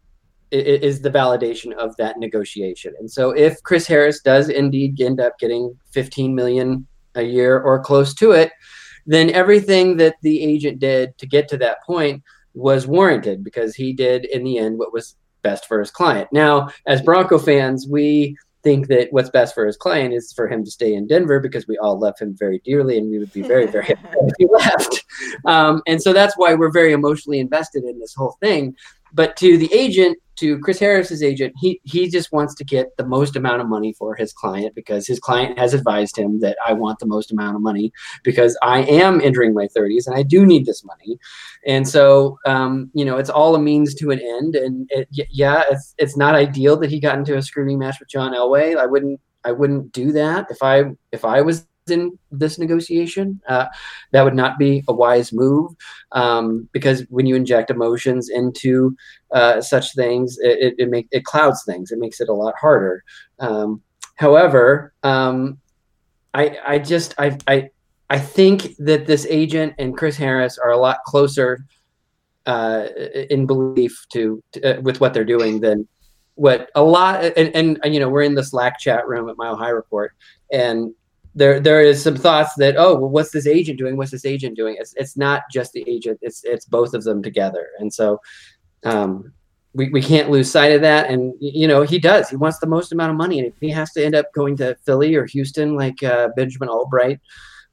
is 0.52 1.00
the 1.00 1.10
validation 1.10 1.72
of 1.74 1.96
that 1.96 2.18
negotiation. 2.18 2.92
And 2.98 3.08
so, 3.08 3.30
if 3.30 3.62
Chris 3.62 3.86
Harris 3.86 4.20
does 4.20 4.48
indeed 4.48 5.00
end 5.00 5.20
up 5.20 5.38
getting 5.38 5.76
15 5.92 6.34
million 6.34 6.86
a 7.14 7.22
year 7.22 7.60
or 7.60 7.82
close 7.82 8.14
to 8.14 8.32
it, 8.32 8.50
then 9.10 9.30
everything 9.30 9.96
that 9.96 10.14
the 10.22 10.40
agent 10.40 10.78
did 10.78 11.18
to 11.18 11.26
get 11.26 11.48
to 11.48 11.56
that 11.56 11.82
point 11.82 12.22
was 12.54 12.86
warranted 12.86 13.42
because 13.42 13.74
he 13.74 13.92
did 13.92 14.24
in 14.26 14.44
the 14.44 14.56
end 14.56 14.78
what 14.78 14.92
was 14.92 15.16
best 15.42 15.66
for 15.66 15.80
his 15.80 15.90
client. 15.90 16.28
Now, 16.32 16.68
as 16.86 17.02
Bronco 17.02 17.36
fans, 17.38 17.88
we 17.90 18.36
think 18.62 18.86
that 18.86 19.08
what's 19.10 19.30
best 19.30 19.52
for 19.52 19.66
his 19.66 19.76
client 19.76 20.14
is 20.14 20.32
for 20.32 20.46
him 20.46 20.64
to 20.64 20.70
stay 20.70 20.94
in 20.94 21.08
Denver 21.08 21.40
because 21.40 21.66
we 21.66 21.76
all 21.78 21.98
love 21.98 22.16
him 22.20 22.36
very 22.38 22.60
dearly 22.64 22.98
and 22.98 23.10
we 23.10 23.18
would 23.18 23.32
be 23.32 23.42
very, 23.42 23.66
very 23.66 23.84
happy 23.86 24.18
if 24.20 24.34
he 24.38 24.46
left. 24.46 25.04
Um, 25.44 25.82
and 25.88 26.00
so 26.00 26.12
that's 26.12 26.36
why 26.36 26.54
we're 26.54 26.70
very 26.70 26.92
emotionally 26.92 27.40
invested 27.40 27.82
in 27.82 27.98
this 27.98 28.14
whole 28.14 28.36
thing. 28.40 28.76
But 29.12 29.36
to 29.38 29.58
the 29.58 29.72
agent, 29.74 30.18
to 30.40 30.58
Chris 30.60 30.78
Harris's 30.78 31.22
agent, 31.22 31.54
he 31.58 31.80
he 31.84 32.08
just 32.08 32.32
wants 32.32 32.54
to 32.56 32.64
get 32.64 32.96
the 32.96 33.06
most 33.06 33.36
amount 33.36 33.60
of 33.60 33.68
money 33.68 33.92
for 33.92 34.14
his 34.14 34.32
client 34.32 34.74
because 34.74 35.06
his 35.06 35.18
client 35.18 35.58
has 35.58 35.74
advised 35.74 36.18
him 36.18 36.40
that 36.40 36.56
I 36.66 36.72
want 36.72 36.98
the 36.98 37.06
most 37.06 37.32
amount 37.32 37.56
of 37.56 37.62
money 37.62 37.92
because 38.24 38.58
I 38.62 38.80
am 38.82 39.20
entering 39.20 39.54
my 39.54 39.68
30s 39.68 40.06
and 40.06 40.16
I 40.16 40.22
do 40.22 40.44
need 40.44 40.66
this 40.66 40.84
money, 40.84 41.18
and 41.66 41.86
so 41.88 42.38
um, 42.46 42.90
you 42.94 43.04
know 43.04 43.16
it's 43.16 43.30
all 43.30 43.54
a 43.54 43.60
means 43.60 43.94
to 43.96 44.10
an 44.10 44.20
end. 44.20 44.56
And 44.56 44.88
it, 44.90 45.08
yeah, 45.30 45.62
it's 45.70 45.94
it's 45.98 46.16
not 46.16 46.34
ideal 46.34 46.76
that 46.78 46.90
he 46.90 47.00
got 47.00 47.18
into 47.18 47.36
a 47.36 47.42
screaming 47.42 47.78
match 47.78 48.00
with 48.00 48.08
John 48.08 48.32
Elway. 48.32 48.76
I 48.76 48.86
wouldn't 48.86 49.20
I 49.44 49.52
wouldn't 49.52 49.92
do 49.92 50.12
that 50.12 50.46
if 50.50 50.62
I 50.62 50.84
if 51.12 51.24
I 51.24 51.40
was 51.40 51.66
in 51.90 52.18
this 52.30 52.58
negotiation. 52.58 53.40
Uh, 53.48 53.66
that 54.12 54.22
would 54.22 54.34
not 54.34 54.58
be 54.58 54.84
a 54.88 54.92
wise 54.92 55.32
move 55.32 55.72
um, 56.12 56.68
because 56.72 57.04
when 57.10 57.26
you 57.26 57.36
inject 57.36 57.70
emotions 57.70 58.28
into 58.28 58.96
uh, 59.32 59.60
such 59.60 59.94
things, 59.94 60.38
it, 60.40 60.74
it, 60.78 60.92
it, 60.92 61.06
it 61.10 61.24
clouds 61.24 61.64
things. 61.64 61.90
It 61.90 61.98
makes 61.98 62.20
it 62.20 62.28
a 62.28 62.34
lot 62.34 62.54
harder. 62.60 63.04
Um, 63.38 63.82
however, 64.16 64.92
um, 65.02 65.58
I, 66.34 66.58
I 66.66 66.78
just 66.78 67.14
I, 67.18 67.36
I 67.48 67.70
I 68.08 68.18
think 68.18 68.76
that 68.78 69.06
this 69.06 69.24
agent 69.30 69.74
and 69.78 69.96
Chris 69.96 70.16
Harris 70.16 70.58
are 70.58 70.70
a 70.70 70.76
lot 70.76 70.98
closer 71.06 71.64
uh, 72.44 72.86
in 73.30 73.46
belief 73.46 74.04
to, 74.12 74.42
to 74.52 74.78
uh, 74.78 74.80
with 74.80 75.00
what 75.00 75.14
they're 75.14 75.24
doing 75.24 75.60
than 75.60 75.86
what 76.34 76.70
a 76.74 76.82
lot 76.82 77.22
and, 77.36 77.78
and 77.82 77.94
you 77.94 78.00
know 78.00 78.08
we're 78.08 78.22
in 78.22 78.34
the 78.34 78.42
slack 78.42 78.78
chat 78.78 79.06
room 79.06 79.28
at 79.28 79.36
mile 79.36 79.56
high 79.56 79.68
report 79.68 80.12
and 80.50 80.94
there 81.34 81.60
there 81.60 81.80
is 81.80 82.02
some 82.02 82.16
thoughts 82.16 82.54
that 82.56 82.76
oh 82.76 82.94
well 82.94 83.10
what's 83.10 83.30
this 83.30 83.46
agent 83.46 83.78
doing? 83.78 83.96
What's 83.96 84.10
this 84.10 84.24
agent 84.24 84.56
doing? 84.56 84.76
It's 84.78 84.94
it's 84.96 85.16
not 85.16 85.42
just 85.52 85.72
the 85.72 85.84
agent 85.88 86.18
it's 86.22 86.42
it's 86.44 86.66
both 86.66 86.94
of 86.94 87.04
them 87.04 87.22
together. 87.22 87.68
And 87.78 87.92
so 87.92 88.20
um 88.84 89.32
we, 89.72 89.88
we 89.90 90.02
can't 90.02 90.30
lose 90.30 90.50
sight 90.50 90.72
of 90.72 90.80
that. 90.80 91.08
And 91.08 91.34
you 91.40 91.68
know 91.68 91.82
he 91.82 91.98
does. 91.98 92.28
He 92.28 92.36
wants 92.36 92.58
the 92.58 92.66
most 92.66 92.92
amount 92.92 93.12
of 93.12 93.16
money. 93.16 93.38
And 93.38 93.48
if 93.48 93.54
he 93.60 93.70
has 93.70 93.92
to 93.92 94.04
end 94.04 94.14
up 94.14 94.32
going 94.34 94.56
to 94.58 94.76
philly 94.84 95.14
or 95.14 95.26
houston 95.26 95.76
like 95.76 96.02
uh, 96.02 96.28
benjamin 96.36 96.68
albright 96.68 97.20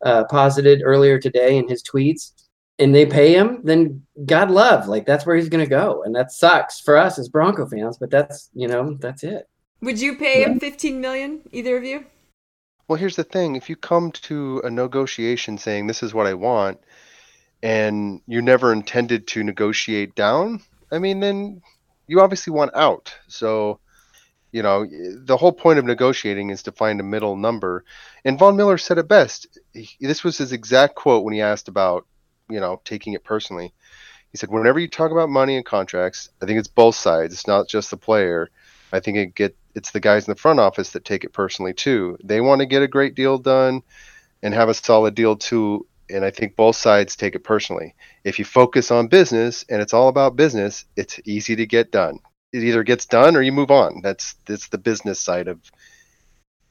uh, 0.05 0.25
posited 0.25 0.81
earlier 0.83 1.19
today 1.19 1.57
in 1.57 1.67
his 1.67 1.81
tweets. 1.83 2.33
And 2.79 2.93
they 2.93 3.07
pay 3.07 3.33
him 3.33 3.61
then 3.63 4.03
god 4.25 4.51
love 4.51 4.87
like 4.87 5.07
that's 5.07 5.25
where 5.25 5.35
he's 5.35 5.49
going 5.49 5.65
to 5.65 5.69
go. 5.69 6.03
And 6.03 6.15
that 6.15 6.31
sucks 6.31 6.79
for 6.79 6.95
us 6.95 7.17
as 7.17 7.27
bronco 7.27 7.65
fans 7.65 7.97
but 7.97 8.11
that's 8.11 8.51
you 8.53 8.67
know 8.67 8.95
that's 8.99 9.23
it. 9.23 9.49
Would 9.81 9.99
you 9.99 10.15
pay 10.15 10.43
him 10.43 10.59
15 10.59 11.01
million 11.01 11.41
either 11.51 11.75
of 11.75 11.83
you 11.83 12.05
well, 12.87 12.97
here's 12.97 13.15
the 13.15 13.23
thing: 13.23 13.55
if 13.55 13.69
you 13.69 13.75
come 13.75 14.11
to 14.11 14.61
a 14.63 14.69
negotiation 14.69 15.57
saying 15.57 15.87
this 15.87 16.03
is 16.03 16.13
what 16.13 16.27
I 16.27 16.33
want, 16.33 16.79
and 17.61 18.21
you 18.27 18.41
never 18.41 18.71
intended 18.71 19.27
to 19.27 19.43
negotiate 19.43 20.15
down, 20.15 20.61
I 20.91 20.99
mean, 20.99 21.19
then 21.19 21.61
you 22.07 22.21
obviously 22.21 22.53
want 22.53 22.75
out. 22.75 23.13
So, 23.27 23.79
you 24.51 24.63
know, 24.63 24.85
the 24.85 25.37
whole 25.37 25.51
point 25.51 25.79
of 25.79 25.85
negotiating 25.85 26.49
is 26.49 26.63
to 26.63 26.71
find 26.71 26.99
a 26.99 27.03
middle 27.03 27.35
number. 27.35 27.83
And 28.23 28.39
Von 28.39 28.55
Miller 28.55 28.77
said 28.77 28.97
it 28.97 29.07
best. 29.07 29.59
This 29.99 30.23
was 30.23 30.37
his 30.37 30.53
exact 30.53 30.95
quote 30.95 31.25
when 31.25 31.33
he 31.33 31.41
asked 31.41 31.67
about, 31.67 32.05
you 32.49 32.59
know, 32.59 32.81
taking 32.85 33.13
it 33.13 33.23
personally. 33.23 33.73
He 34.31 34.37
said, 34.37 34.49
"Whenever 34.49 34.79
you 34.79 34.87
talk 34.87 35.11
about 35.11 35.29
money 35.29 35.57
and 35.57 35.65
contracts, 35.65 36.29
I 36.41 36.45
think 36.45 36.59
it's 36.59 36.67
both 36.67 36.95
sides. 36.95 37.33
It's 37.33 37.47
not 37.47 37.67
just 37.67 37.91
the 37.91 37.97
player. 37.97 38.49
I 38.93 38.99
think 39.01 39.17
it 39.17 39.35
get 39.35 39.57
it's 39.77 39.91
the 39.91 39.99
guys 39.99 40.27
in 40.27 40.31
the 40.31 40.39
front 40.39 40.59
office 40.59 40.89
that 40.91 41.05
take 41.05 41.23
it 41.23 41.33
personally 41.33 41.71
too. 41.71 42.17
They 42.23 42.41
want 42.41 42.59
to 42.59 42.65
get 42.65 42.81
a 42.81 42.87
great 42.87 43.13
deal 43.13 43.37
done 43.37 43.83
and 44.41 44.53
have 44.53 44.69
a 44.69 44.73
solid 44.73 45.13
deal 45.13 45.37
too. 45.37 45.85
And 46.09 46.25
I 46.25 46.31
think 46.31 46.55
both 46.55 46.75
sides 46.75 47.15
take 47.15 47.35
it 47.35 47.43
personally. 47.43 47.93
If 48.23 48.39
you 48.39 48.45
focus 48.45 48.89
on 48.89 49.07
business 49.07 49.63
and 49.69 49.79
it's 49.79 49.93
all 49.93 50.07
about 50.07 50.35
business, 50.35 50.85
it's 50.95 51.19
easy 51.25 51.55
to 51.57 51.67
get 51.67 51.91
done. 51.91 52.19
It 52.51 52.63
either 52.63 52.81
gets 52.81 53.05
done 53.05 53.35
or 53.35 53.43
you 53.43 53.51
move 53.51 53.69
on. 53.69 54.01
That's 54.01 54.33
that's 54.45 54.69
the 54.69 54.79
business 54.79 55.19
side 55.19 55.47
of. 55.47 55.59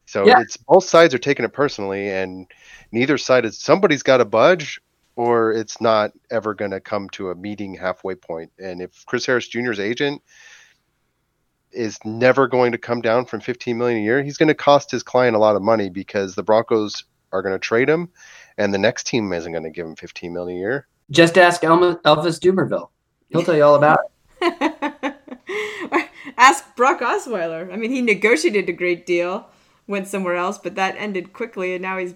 So 0.07 0.27
yeah. 0.27 0.41
it's 0.41 0.57
both 0.57 0.85
sides 0.85 1.15
are 1.15 1.19
taking 1.19 1.45
it 1.45 1.53
personally, 1.53 2.09
and 2.09 2.47
neither 2.91 3.19
side 3.19 3.45
is 3.45 3.59
somebody's 3.59 4.03
got 4.03 4.19
to 4.19 4.25
budge, 4.25 4.81
or 5.17 5.53
it's 5.53 5.81
not 5.81 6.13
ever 6.31 6.55
going 6.55 6.71
to 6.71 6.81
come 6.81 7.09
to 7.11 7.31
a 7.31 7.35
meeting 7.35 7.75
halfway 7.75 8.15
point. 8.15 8.51
And 8.59 8.81
if 8.81 9.05
Chris 9.07 9.27
Harris 9.27 9.49
Jr.'s 9.49 9.81
agent 9.81 10.23
is 11.77 11.99
never 12.05 12.49
going 12.49 12.73
to 12.73 12.79
come 12.79 13.01
down 13.01 13.27
from 13.27 13.41
15 13.41 13.77
million 13.77 14.01
a 14.01 14.03
year. 14.03 14.23
He's 14.23 14.39
going 14.39 14.49
to 14.49 14.55
cost 14.55 14.91
his 14.91 15.03
client 15.03 15.37
a 15.37 15.39
lot 15.39 15.57
of 15.57 15.63
money 15.63 15.91
because 15.91 16.35
the 16.35 16.43
Broncos 16.43 17.05
are 17.33 17.43
going 17.43 17.55
to 17.55 17.59
trade 17.59 17.89
him, 17.89 18.09
and 18.57 18.73
the 18.73 18.79
next 18.79 19.07
team 19.07 19.33
isn't 19.33 19.53
going 19.53 19.65
to 19.65 19.71
give 19.71 19.87
him 19.87 19.97
15 19.97 20.33
million 20.33 20.57
a 20.57 20.61
year. 20.61 20.87
Just 21.11 21.39
ask 21.39 21.63
Elvis 21.63 22.01
Dumervil; 22.03 22.89
he'll 23.31 23.43
tell 23.43 23.57
you 23.57 23.63
all 23.63 23.77
about 23.77 24.01
it. 24.41 25.17
ask 26.37 26.75
Brock 26.75 27.01
Osweiler. 27.01 27.73
I 27.73 27.77
mean, 27.77 27.91
he 27.91 28.01
negotiated 28.01 28.69
a 28.69 28.73
great 28.73 29.07
deal, 29.07 29.47
went 29.87 30.09
somewhere 30.09 30.37
else, 30.37 30.59
but 30.59 30.75
that 30.75 30.97
ended 30.99 31.33
quickly, 31.33 31.75
and 31.75 31.83
now 31.83 31.99
he's 31.99 32.15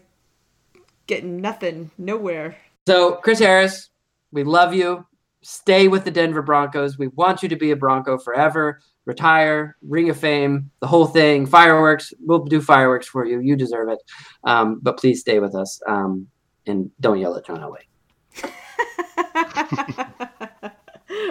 getting 1.07 1.40
nothing, 1.40 1.90
nowhere. 1.99 2.57
So, 2.87 3.16
Chris 3.16 3.38
Harris, 3.38 3.90
we 4.33 4.42
love 4.42 4.75
you. 4.75 5.07
Stay 5.42 5.88
with 5.88 6.05
the 6.05 6.11
Denver 6.11 6.42
Broncos. 6.42 6.99
We 6.99 7.09
want 7.09 7.42
you 7.42 7.49
to 7.49 7.57
be 7.57 7.70
a 7.70 7.77
Bronco 7.77 8.18
forever 8.18 8.81
retire, 9.06 9.76
Ring 9.82 10.10
of 10.10 10.16
Fame, 10.16 10.70
the 10.80 10.86
whole 10.86 11.06
thing, 11.06 11.46
fireworks. 11.46 12.12
We'll 12.20 12.44
do 12.44 12.60
fireworks 12.60 13.06
for 13.06 13.24
you. 13.24 13.40
You 13.40 13.56
deserve 13.56 13.88
it. 13.88 13.98
Um, 14.44 14.80
but 14.82 14.98
please 14.98 15.20
stay 15.20 15.38
with 15.38 15.54
us 15.54 15.80
um, 15.88 16.28
and 16.66 16.90
don't 17.00 17.18
yell 17.18 17.36
at 17.36 17.46
John 17.46 17.60
Elway. 17.60 17.84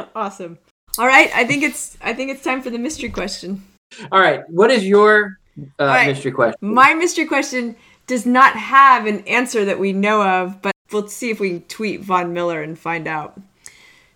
awesome. 0.15 0.57
All 0.97 1.07
right, 1.07 1.29
I 1.33 1.45
think 1.45 1.63
it's 1.63 1.97
I 2.01 2.13
think 2.13 2.31
it's 2.31 2.43
time 2.43 2.61
for 2.61 2.69
the 2.69 2.77
mystery 2.77 3.09
question. 3.09 3.63
All 4.11 4.19
right, 4.19 4.41
what 4.49 4.71
is 4.71 4.85
your 4.85 5.39
uh, 5.79 5.85
right. 5.85 6.07
mystery 6.07 6.31
question? 6.31 6.57
My 6.61 6.93
mystery 6.93 7.25
question 7.25 7.75
does 8.07 8.25
not 8.25 8.55
have 8.55 9.05
an 9.05 9.19
answer 9.27 9.65
that 9.65 9.79
we 9.79 9.93
know 9.93 10.23
of, 10.23 10.61
but 10.61 10.73
we'll 10.91 11.07
see 11.07 11.29
if 11.29 11.39
we 11.39 11.49
can 11.49 11.61
tweet 11.63 12.01
Von 12.01 12.33
Miller 12.33 12.61
and 12.61 12.77
find 12.77 13.07
out. 13.07 13.39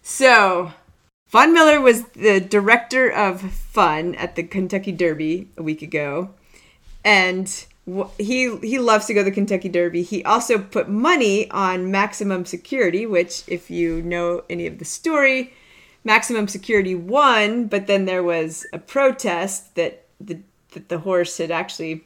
So, 0.01 0.73
Von 1.33 1.51
Miller 1.51 1.81
was 1.81 2.03
the 2.09 2.39
director 2.39 3.09
of 3.09 3.41
fun 3.41 4.13
at 4.15 4.35
the 4.35 4.43
Kentucky 4.43 4.91
Derby 4.91 5.47
a 5.57 5.63
week 5.63 5.81
ago. 5.81 6.29
And 7.03 7.47
he 8.19 8.55
he 8.57 8.77
loves 8.77 9.07
to 9.07 9.15
go 9.15 9.21
to 9.21 9.31
the 9.31 9.31
Kentucky 9.31 9.67
Derby. 9.67 10.03
He 10.03 10.23
also 10.23 10.59
put 10.59 10.89
money 10.89 11.49
on 11.49 11.89
Maximum 11.89 12.45
Security, 12.45 13.07
which, 13.07 13.41
if 13.47 13.71
you 13.71 14.03
know 14.03 14.43
any 14.47 14.67
of 14.67 14.77
the 14.77 14.85
story, 14.85 15.53
Maximum 16.03 16.47
Security 16.47 16.93
won, 16.93 17.65
but 17.65 17.87
then 17.87 18.05
there 18.05 18.21
was 18.21 18.67
a 18.71 18.77
protest 18.77 19.73
that 19.73 20.05
the 20.21 20.37
that 20.73 20.89
the 20.89 20.99
horse 20.99 21.39
had 21.39 21.49
actually 21.49 22.03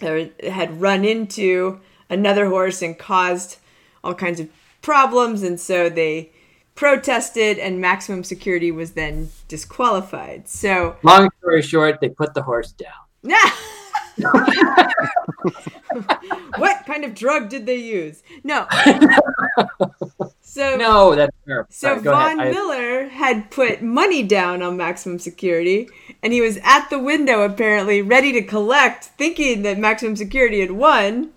or 0.00 0.30
had 0.42 0.80
run 0.80 1.04
into 1.04 1.78
another 2.08 2.48
horse 2.48 2.80
and 2.80 2.98
caused 2.98 3.58
all 4.02 4.14
kinds 4.14 4.40
of 4.40 4.48
problems, 4.80 5.42
and 5.42 5.60
so 5.60 5.90
they 5.90 6.30
protested, 6.76 7.58
and 7.58 7.80
Maximum 7.80 8.22
Security 8.22 8.70
was 8.70 8.92
then 8.92 9.30
disqualified. 9.48 10.46
So 10.48 10.96
Long 11.02 11.28
story 11.40 11.62
short, 11.62 12.00
they 12.00 12.10
put 12.10 12.34
the 12.34 12.42
horse 12.42 12.72
down. 12.72 12.92
what 16.56 16.86
kind 16.86 17.04
of 17.04 17.14
drug 17.14 17.48
did 17.48 17.66
they 17.66 17.76
use? 17.76 18.22
No. 18.44 18.66
So 20.56 20.74
No, 20.76 21.14
that's 21.14 21.36
terrible. 21.46 21.68
So 21.70 21.98
Von 21.98 22.40
ahead. 22.40 22.54
Miller 22.54 23.08
had 23.08 23.50
put 23.50 23.82
money 23.82 24.22
down 24.22 24.62
on 24.62 24.78
maximum 24.78 25.18
security, 25.18 25.88
and 26.22 26.32
he 26.32 26.40
was 26.40 26.58
at 26.64 26.88
the 26.88 26.98
window 26.98 27.42
apparently 27.42 28.00
ready 28.00 28.32
to 28.32 28.40
collect, 28.40 29.04
thinking 29.04 29.62
that 29.62 29.78
maximum 29.78 30.16
security 30.16 30.60
had 30.60 30.70
won, 30.70 31.32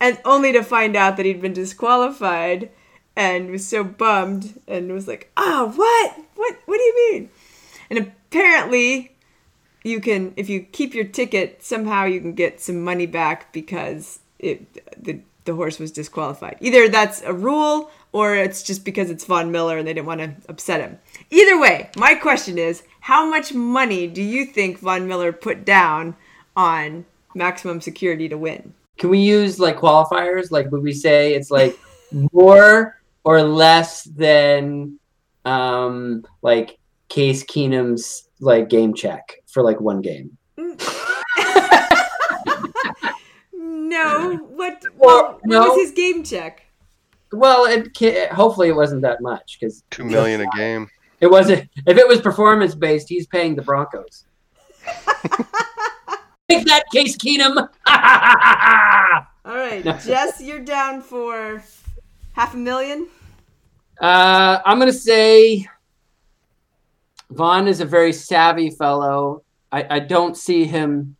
and 0.00 0.18
only 0.24 0.52
to 0.52 0.62
find 0.62 0.96
out 0.96 1.18
that 1.18 1.26
he'd 1.26 1.42
been 1.42 1.52
disqualified, 1.52 2.70
and 3.16 3.50
was 3.50 3.66
so 3.66 3.84
bummed 3.84 4.60
and 4.66 4.92
was 4.92 5.08
like, 5.08 5.30
"Ah, 5.36 5.72
what? 5.74 6.16
What? 6.34 6.56
What 6.66 6.76
do 6.76 6.82
you 6.82 7.12
mean?" 7.12 7.30
And 7.90 7.98
apparently, 7.98 9.14
you 9.84 10.00
can 10.00 10.32
if 10.36 10.48
you 10.48 10.60
keep 10.60 10.94
your 10.94 11.04
ticket, 11.04 11.62
somehow 11.62 12.04
you 12.04 12.20
can 12.20 12.34
get 12.34 12.60
some 12.60 12.82
money 12.82 13.06
back 13.06 13.52
because 13.52 14.20
it 14.38 15.02
the 15.02 15.20
the 15.44 15.54
horse 15.54 15.78
was 15.78 15.90
disqualified. 15.90 16.56
Either 16.60 16.88
that's 16.88 17.22
a 17.22 17.32
rule 17.32 17.90
or 18.12 18.36
it's 18.36 18.62
just 18.62 18.84
because 18.84 19.10
it's 19.10 19.24
Von 19.24 19.50
Miller 19.50 19.78
and 19.78 19.86
they 19.86 19.94
didn't 19.94 20.06
want 20.06 20.20
to 20.20 20.34
upset 20.48 20.80
him. 20.80 20.98
Either 21.30 21.58
way, 21.58 21.90
my 21.96 22.14
question 22.14 22.58
is 22.58 22.82
how 23.00 23.28
much 23.28 23.52
money 23.52 24.06
do 24.06 24.22
you 24.22 24.44
think 24.44 24.78
Von 24.78 25.08
Miller 25.08 25.32
put 25.32 25.64
down 25.64 26.14
on 26.56 27.04
maximum 27.34 27.80
security 27.80 28.28
to 28.28 28.38
win? 28.38 28.74
Can 28.98 29.10
we 29.10 29.18
use 29.18 29.58
like 29.58 29.78
qualifiers? 29.78 30.50
Like, 30.50 30.70
would 30.70 30.82
we 30.82 30.92
say 30.92 31.34
it's 31.34 31.50
like 31.50 31.78
more 32.32 33.00
or 33.24 33.42
less 33.42 34.04
than 34.04 34.98
um 35.44 36.24
like 36.42 36.78
Case 37.08 37.44
Keenum's 37.44 38.28
like 38.40 38.68
game 38.68 38.94
check 38.94 39.42
for 39.46 39.62
like 39.62 39.80
one 39.80 40.00
game? 40.00 40.36
No, 43.54 44.36
what, 44.54 44.82
Well, 44.96 45.22
what, 45.34 45.40
no. 45.44 45.60
what 45.60 45.76
was 45.76 45.82
his 45.88 45.92
game 45.92 46.22
check? 46.24 46.64
Well, 47.32 47.66
it 47.66 47.94
ca- 47.96 48.28
hopefully 48.28 48.68
it 48.68 48.76
wasn't 48.76 49.02
that 49.02 49.20
much 49.20 49.58
because 49.60 49.84
Two 49.90 50.04
million 50.04 50.40
a 50.40 50.46
game. 50.56 50.88
it 51.20 51.26
wasn't. 51.30 51.68
If 51.86 51.96
it 51.98 52.08
was 52.08 52.20
performance 52.20 52.74
based, 52.74 53.08
he's 53.08 53.26
paying 53.26 53.54
the 53.54 53.62
Broncos. 53.62 54.24
Take 56.48 56.64
that, 56.66 56.84
Case 56.92 57.16
Keenum. 57.16 57.56
All 59.44 59.56
right, 59.56 59.82
Jess, 60.04 60.40
you're 60.40 60.60
down 60.60 61.00
for 61.02 61.62
half 62.32 62.54
a 62.54 62.56
million. 62.56 63.08
Uh, 64.00 64.60
I'm 64.64 64.78
gonna 64.78 64.92
say 64.92 65.66
Von 67.30 67.68
is 67.68 67.80
a 67.80 67.84
very 67.84 68.12
savvy 68.12 68.70
fellow. 68.70 69.42
I, 69.70 69.96
I 69.96 69.98
don't 70.00 70.36
see 70.36 70.64
him 70.64 71.16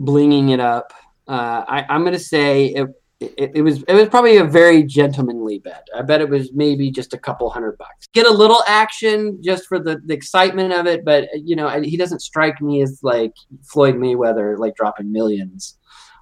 blinging 0.00 0.50
it 0.50 0.60
up. 0.60 0.92
Uh, 1.28 1.64
I, 1.68 1.86
I'm 1.88 2.04
gonna 2.04 2.18
say 2.18 2.66
it, 2.66 2.88
it. 3.20 3.52
It 3.56 3.62
was 3.62 3.82
it 3.82 3.94
was 3.94 4.08
probably 4.08 4.38
a 4.38 4.44
very 4.44 4.82
gentlemanly 4.84 5.58
bet. 5.58 5.86
I 5.94 6.02
bet 6.02 6.20
it 6.20 6.28
was 6.28 6.52
maybe 6.52 6.90
just 6.90 7.12
a 7.12 7.18
couple 7.18 7.50
hundred 7.50 7.76
bucks. 7.78 8.06
Get 8.12 8.26
a 8.26 8.32
little 8.32 8.62
action 8.66 9.42
just 9.42 9.66
for 9.66 9.78
the, 9.78 10.00
the 10.06 10.14
excitement 10.14 10.72
of 10.72 10.86
it, 10.86 11.04
but 11.04 11.28
you 11.34 11.56
know 11.56 11.68
he 11.82 11.96
doesn't 11.96 12.20
strike 12.20 12.60
me 12.60 12.82
as 12.82 13.00
like 13.02 13.32
Floyd 13.62 13.96
Mayweather, 13.96 14.58
like 14.58 14.76
dropping 14.76 15.12
millions 15.12 15.78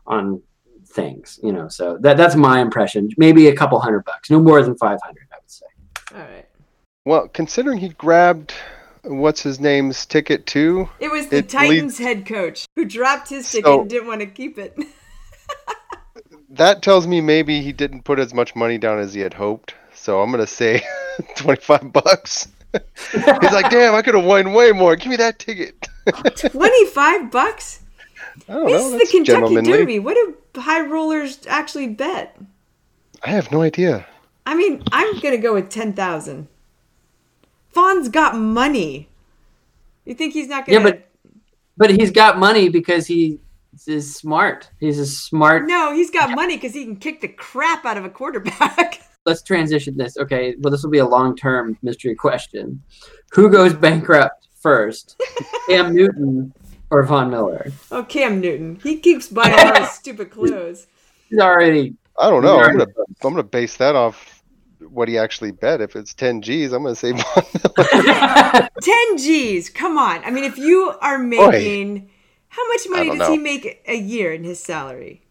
on 0.06 0.42
things. 0.94 1.38
You 1.42 1.52
know, 1.52 1.68
so 1.68 1.98
that 2.00 2.16
that's 2.16 2.36
my 2.36 2.60
impression. 2.60 3.10
Maybe 3.18 3.48
a 3.48 3.54
couple 3.56 3.78
hundred 3.80 4.04
bucks, 4.04 4.30
no 4.30 4.40
more 4.40 4.62
than 4.62 4.76
five 4.76 4.98
hundred. 5.04 5.26
I 5.32 5.36
would 5.40 5.50
say. 5.50 5.66
All 6.14 6.20
right. 6.20 6.46
Well, 7.04 7.28
considering 7.28 7.78
he 7.78 7.90
grabbed 7.90 8.54
what's 9.02 9.42
his 9.42 9.60
name's 9.60 10.06
ticket 10.06 10.46
too, 10.46 10.88
It 10.98 11.10
was 11.10 11.26
the 11.26 11.38
it 11.38 11.48
Titans 11.50 11.98
leads- 11.98 11.98
head 11.98 12.24
coach 12.26 12.66
who 12.76 12.86
dropped 12.86 13.28
his 13.28 13.50
ticket 13.50 13.66
So- 13.66 13.80
and 13.82 13.90
didn't 13.90 14.08
want 14.08 14.20
to 14.20 14.26
keep 14.26 14.56
it. 14.58 14.74
that 16.50 16.82
tells 16.82 17.06
me 17.06 17.20
maybe 17.20 17.60
he 17.60 17.72
didn't 17.72 18.02
put 18.04 18.18
as 18.18 18.32
much 18.32 18.54
money 18.56 18.78
down 18.78 18.98
as 18.98 19.12
he 19.12 19.20
had 19.20 19.34
hoped. 19.34 19.74
So 19.94 20.20
I'm 20.22 20.30
gonna 20.30 20.46
say 20.46 20.82
twenty-five 21.36 21.92
bucks. 21.92 22.48
He's 23.12 23.24
like, 23.52 23.70
damn, 23.70 23.94
I 23.94 24.02
could 24.02 24.14
have 24.16 24.24
won 24.24 24.52
way 24.52 24.72
more. 24.72 24.96
Give 24.96 25.06
me 25.08 25.16
that 25.16 25.38
ticket. 25.38 25.86
25 26.34 27.30
bucks? 27.30 27.80
I 28.48 28.52
don't 28.54 28.66
This 28.66 28.82
know. 28.82 28.96
is 28.98 29.10
the 29.10 29.18
Kentucky. 29.18 29.62
Derby. 29.62 29.98
What 29.98 30.14
do 30.14 30.60
high 30.60 30.86
rollers 30.86 31.40
actually 31.46 31.88
bet? 31.88 32.36
I 33.22 33.30
have 33.30 33.50
no 33.50 33.62
idea. 33.62 34.06
I 34.46 34.54
mean, 34.54 34.82
I'm 34.92 35.18
going 35.20 35.34
to 35.34 35.40
go 35.40 35.54
with 35.54 35.70
10,000. 35.70 36.46
Von's 37.72 38.08
got 38.08 38.36
money. 38.36 39.08
You 40.04 40.14
think 40.14 40.32
he's 40.34 40.48
not 40.48 40.66
going 40.66 40.82
to. 40.82 40.88
Yeah, 40.88 40.92
but 40.92 41.08
but 41.76 41.90
he's 41.90 42.10
got 42.10 42.38
money 42.38 42.68
because 42.68 43.06
he 43.06 43.40
is 43.86 44.14
smart. 44.14 44.70
He's 44.78 44.98
a 44.98 45.06
smart. 45.06 45.66
No, 45.66 45.92
he's 45.92 46.10
got 46.10 46.30
money 46.30 46.56
because 46.56 46.74
he 46.74 46.84
can 46.84 46.96
kick 46.96 47.20
the 47.20 47.28
crap 47.28 47.84
out 47.84 47.96
of 47.96 48.04
a 48.04 48.10
quarterback. 48.10 49.00
Let's 49.26 49.42
transition 49.42 49.96
this. 49.96 50.16
Okay, 50.18 50.54
well, 50.60 50.70
this 50.70 50.82
will 50.82 50.90
be 50.90 50.98
a 50.98 51.06
long-term 51.06 51.78
mystery 51.82 52.14
question. 52.14 52.82
Who 53.32 53.48
goes 53.50 53.72
bankrupt 53.72 54.48
first, 54.60 55.20
Cam 55.68 55.94
Newton 55.94 56.52
or 56.90 57.02
Von 57.04 57.30
Miller? 57.30 57.72
oh, 57.90 58.04
Cam 58.04 58.40
Newton. 58.40 58.78
He 58.82 58.98
keeps 58.98 59.28
buying 59.28 59.54
all 59.58 59.80
his 59.80 59.90
stupid 59.90 60.30
clothes. 60.32 60.86
He's 61.28 61.38
already. 61.40 61.94
I 62.18 62.30
don't 62.30 62.42
know. 62.42 62.56
I'm 62.58 62.62
already- 62.76 62.78
gonna 62.78 63.06
I'm 63.24 63.30
gonna 63.32 63.42
base 63.42 63.76
that 63.78 63.96
off 63.96 64.42
what 64.90 65.08
he 65.08 65.16
actually 65.18 65.50
bet. 65.50 65.80
If 65.80 65.96
it's 65.96 66.14
10 66.14 66.42
G's, 66.42 66.72
I'm 66.72 66.82
gonna 66.82 66.94
say 66.94 67.12
Von 67.12 67.44
Miller. 67.54 68.68
10 68.82 69.18
G's. 69.18 69.70
Come 69.70 69.98
on. 69.98 70.22
I 70.24 70.30
mean, 70.30 70.44
if 70.44 70.58
you 70.58 70.92
are 71.00 71.18
making. 71.18 72.10
How 72.48 72.62
much 72.68 72.82
money 72.88 73.06
don't 73.08 73.18
does 73.18 73.28
he 73.30 73.38
make 73.38 73.82
a 73.88 73.96
year 73.96 74.32
in 74.32 74.44
his 74.44 74.62
salary? 74.62 75.22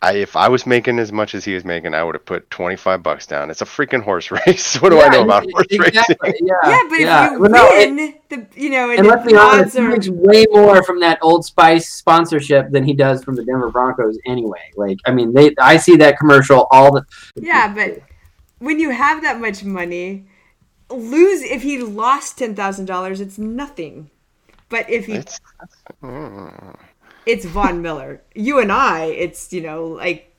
I, 0.00 0.12
if 0.14 0.36
I 0.36 0.48
was 0.48 0.64
making 0.66 0.98
as 1.00 1.10
much 1.12 1.34
as 1.34 1.44
he 1.44 1.54
was 1.54 1.64
making, 1.64 1.92
I 1.92 2.04
would 2.04 2.14
have 2.14 2.24
put 2.24 2.48
25 2.50 3.02
bucks 3.02 3.26
down. 3.26 3.50
It's 3.50 3.62
a 3.62 3.64
freaking 3.64 4.02
horse 4.02 4.30
race. 4.46 4.76
What 4.80 4.90
do 4.90 5.00
I 5.00 5.08
know 5.08 5.22
about 5.22 5.44
horse 5.50 5.66
exactly, 5.70 6.16
racing? 6.22 6.46
Yeah, 6.46 6.54
Yeah, 6.64 6.82
but 6.88 7.00
yeah. 7.00 7.26
if 7.26 7.32
you 7.32 7.38
Well, 7.40 7.50
no, 7.50 7.68
it- 7.72 7.94
win, 7.94 8.14
the 8.28 8.46
you 8.54 8.70
know, 8.70 8.90
and, 8.90 9.00
and 9.00 9.08
the 9.08 9.10
let's 9.10 9.26
be 9.26 9.34
honest, 9.36 9.60
odds 9.60 9.74
he 9.74 9.80
are 9.80 9.88
makes 9.88 10.08
way 10.08 10.46
more 10.50 10.82
from 10.84 11.00
that 11.00 11.18
Old 11.22 11.44
Spice 11.44 11.88
sponsorship 11.88 12.70
than 12.70 12.84
he 12.84 12.92
does 12.92 13.24
from 13.24 13.34
the 13.34 13.44
Denver 13.44 13.70
Broncos 13.70 14.18
anyway. 14.26 14.70
Like, 14.76 14.98
I 15.06 15.10
mean, 15.12 15.32
they 15.32 15.54
I 15.60 15.76
see 15.78 15.96
that 15.96 16.18
commercial 16.18 16.68
all 16.70 16.92
the. 16.94 17.04
Yeah, 17.36 17.72
but 17.74 18.00
when 18.58 18.78
you 18.78 18.90
have 18.90 19.22
that 19.22 19.40
much 19.40 19.64
money, 19.64 20.26
lose 20.90 21.42
if 21.42 21.62
he 21.62 21.78
lost 21.82 22.38
ten 22.38 22.54
thousand 22.54 22.84
dollars, 22.84 23.20
it's 23.20 23.38
nothing. 23.38 24.10
But 24.68 24.88
if 24.90 25.06
he, 25.06 25.14
it's, 25.14 25.40
mm. 26.02 26.76
Mm. 27.28 27.44
Von 27.46 27.82
Miller. 27.82 28.22
You 28.34 28.58
and 28.60 28.72
I, 28.72 29.06
it's 29.06 29.52
you 29.52 29.60
know 29.60 29.86
like 29.86 30.34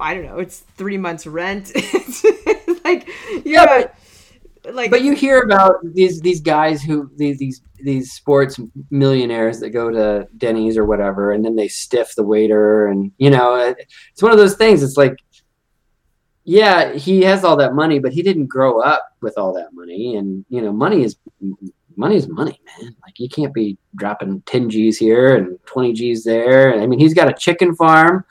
I 0.00 0.14
don't 0.14 0.24
know, 0.24 0.38
it's 0.38 0.60
three 0.76 0.96
months 0.98 1.26
rent. 1.26 1.72
it's 1.74 2.84
like 2.84 3.08
Yeah, 3.44 3.64
know, 4.64 4.72
like 4.72 4.90
But 4.90 5.02
you 5.02 5.12
hear 5.14 5.40
about 5.42 5.76
these 5.94 6.20
these 6.20 6.40
guys 6.40 6.82
who 6.82 7.10
these 7.16 7.38
these 7.38 7.60
these 7.82 8.12
sports 8.12 8.60
millionaires 8.90 9.58
that 9.60 9.70
go 9.70 9.90
to 9.90 10.28
Denny's 10.38 10.76
or 10.76 10.84
whatever, 10.84 11.32
and 11.32 11.44
then 11.44 11.56
they 11.56 11.68
stiff 11.68 12.14
the 12.14 12.22
waiter, 12.22 12.86
and 12.86 13.10
you 13.18 13.30
know, 13.30 13.56
it- 13.56 13.76
it's 14.12 14.22
one 14.22 14.30
of 14.32 14.38
those 14.38 14.54
things. 14.54 14.84
It's 14.84 14.96
like, 14.96 15.16
yeah, 16.44 16.92
he 16.94 17.22
has 17.22 17.44
all 17.44 17.56
that 17.56 17.74
money, 17.74 17.98
but 17.98 18.12
he 18.12 18.22
didn't 18.22 18.46
grow 18.46 18.80
up 18.80 19.02
with 19.20 19.34
all 19.36 19.52
that 19.54 19.72
money, 19.72 20.16
and 20.16 20.44
you 20.48 20.62
know, 20.62 20.72
money 20.72 21.02
is 21.02 21.16
money 21.96 22.16
is 22.16 22.28
money, 22.28 22.60
man. 22.66 22.94
Like 23.02 23.18
you 23.18 23.28
can't 23.28 23.52
be 23.52 23.76
dropping 23.96 24.42
ten 24.42 24.70
G's 24.70 24.98
here 24.98 25.36
and 25.36 25.58
twenty 25.66 25.92
G's 25.92 26.24
there. 26.24 26.80
I 26.80 26.86
mean, 26.86 26.98
he's 26.98 27.14
got 27.14 27.28
a 27.28 27.32
chicken 27.32 27.74
farm. 27.74 28.24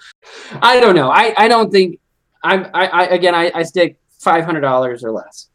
I 0.62 0.80
don't 0.80 0.96
know. 0.96 1.10
I 1.10 1.34
I 1.38 1.48
don't 1.48 1.72
think. 1.72 2.00
I'm 2.44 2.66
I, 2.74 2.88
I 2.88 3.04
again 3.06 3.36
I, 3.36 3.52
I 3.54 3.64
stick 3.64 3.98
five 4.20 4.46
hundred 4.46 4.62
dollars 4.62 5.04
or 5.04 5.12
less. 5.12 5.50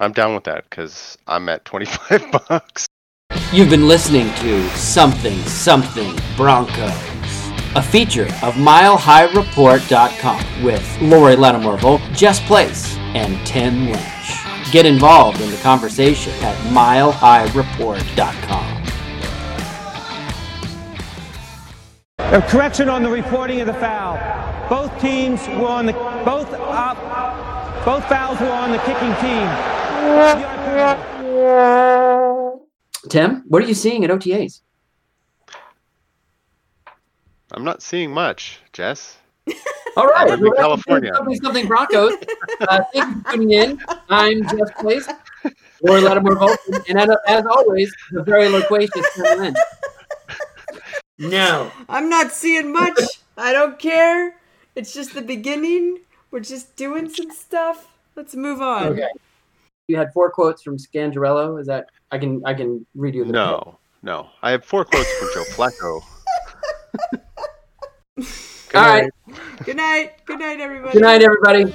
I'm 0.00 0.12
down 0.12 0.34
with 0.34 0.44
that 0.44 0.64
because 0.70 1.18
I'm 1.26 1.48
at 1.48 1.64
25 1.64 2.30
bucks. 2.48 2.86
You've 3.52 3.70
been 3.70 3.88
listening 3.88 4.32
to 4.34 4.68
Something 4.70 5.36
Something 5.40 6.16
Broncos, 6.36 6.92
a 7.74 7.82
feature 7.82 8.26
of 8.42 8.54
MileHighReport.com 8.54 10.62
with 10.62 11.02
Lori 11.02 11.34
Lattimore 11.34 11.78
Volk, 11.78 12.00
Jess 12.12 12.38
Place, 12.46 12.94
and 13.14 13.44
Tim 13.46 13.86
Lynch. 13.86 14.47
Get 14.70 14.84
involved 14.84 15.40
in 15.40 15.50
the 15.50 15.56
conversation 15.58 16.32
at 16.44 16.54
MileHighReport.com. 16.72 18.68
A 22.18 22.42
correction 22.42 22.90
on 22.90 23.02
the 23.02 23.08
reporting 23.08 23.62
of 23.62 23.66
the 23.66 23.72
foul. 23.72 24.18
Both 24.68 25.00
teams 25.00 25.48
were 25.48 25.68
on 25.68 25.86
the 25.86 25.94
both 25.94 26.52
uh, 26.52 27.84
both 27.86 28.04
fouls 28.04 28.38
were 28.38 28.50
on 28.50 28.70
the 28.70 28.78
kicking 28.80 29.14
team. 29.22 29.48
Tim, 33.08 33.44
what 33.48 33.62
are 33.62 33.66
you 33.66 33.72
seeing 33.72 34.04
at 34.04 34.10
OTAs? 34.10 34.60
I'm 37.52 37.64
not 37.64 37.80
seeing 37.80 38.10
much, 38.10 38.60
Jess. 38.74 39.16
All 39.96 40.06
right, 40.06 40.26
I 40.26 40.30
live 40.30 40.40
in 40.40 40.46
well, 40.46 40.56
California. 40.56 41.12
Something, 41.14 41.40
something 41.40 41.66
Broncos. 41.66 42.14
Uh, 42.60 42.82
thank 42.92 43.06
you 43.06 43.22
for 43.22 43.32
tuning 43.32 43.50
in. 43.52 43.82
I'm 44.08 44.42
Jess 44.42 44.70
Place, 44.78 45.08
or 45.82 46.00
Lattimore 46.00 46.36
Volkman, 46.36 46.84
and 46.88 46.98
as, 46.98 47.16
as 47.26 47.46
always, 47.46 47.94
the 48.10 48.22
very 48.22 48.48
loquacious 48.48 49.06
Tim 49.14 49.38
Lynn. 49.38 49.54
No. 51.18 51.70
I'm 51.88 52.08
not 52.08 52.32
seeing 52.32 52.72
much. 52.72 52.98
I 53.36 53.52
don't 53.52 53.78
care. 53.78 54.36
It's 54.74 54.92
just 54.92 55.14
the 55.14 55.22
beginning. 55.22 55.98
We're 56.30 56.40
just 56.40 56.76
doing 56.76 57.08
some 57.08 57.30
stuff. 57.30 57.88
Let's 58.14 58.34
move 58.34 58.60
on. 58.60 58.86
Okay. 58.88 59.08
You 59.88 59.96
had 59.96 60.12
four 60.12 60.30
quotes 60.30 60.62
from 60.62 60.76
Scangarello. 60.76 61.60
Is 61.60 61.66
that 61.66 61.86
I 62.10 62.18
can 62.18 62.42
I 62.44 62.54
can 62.54 62.86
read 62.94 63.14
you 63.14 63.24
the 63.24 63.32
No, 63.32 63.78
no. 64.02 64.28
I 64.42 64.50
have 64.50 64.64
four 64.64 64.84
quotes 64.84 65.12
from 65.14 65.28
Joe 65.34 65.44
Flacco. 65.52 66.00
All 68.74 68.82
right. 68.82 69.10
Good 69.64 69.76
night. 69.76 70.24
Good 70.26 70.38
night, 70.38 70.60
everybody. 70.60 70.92
Good 70.92 71.02
night, 71.02 71.22
everybody. 71.22 71.72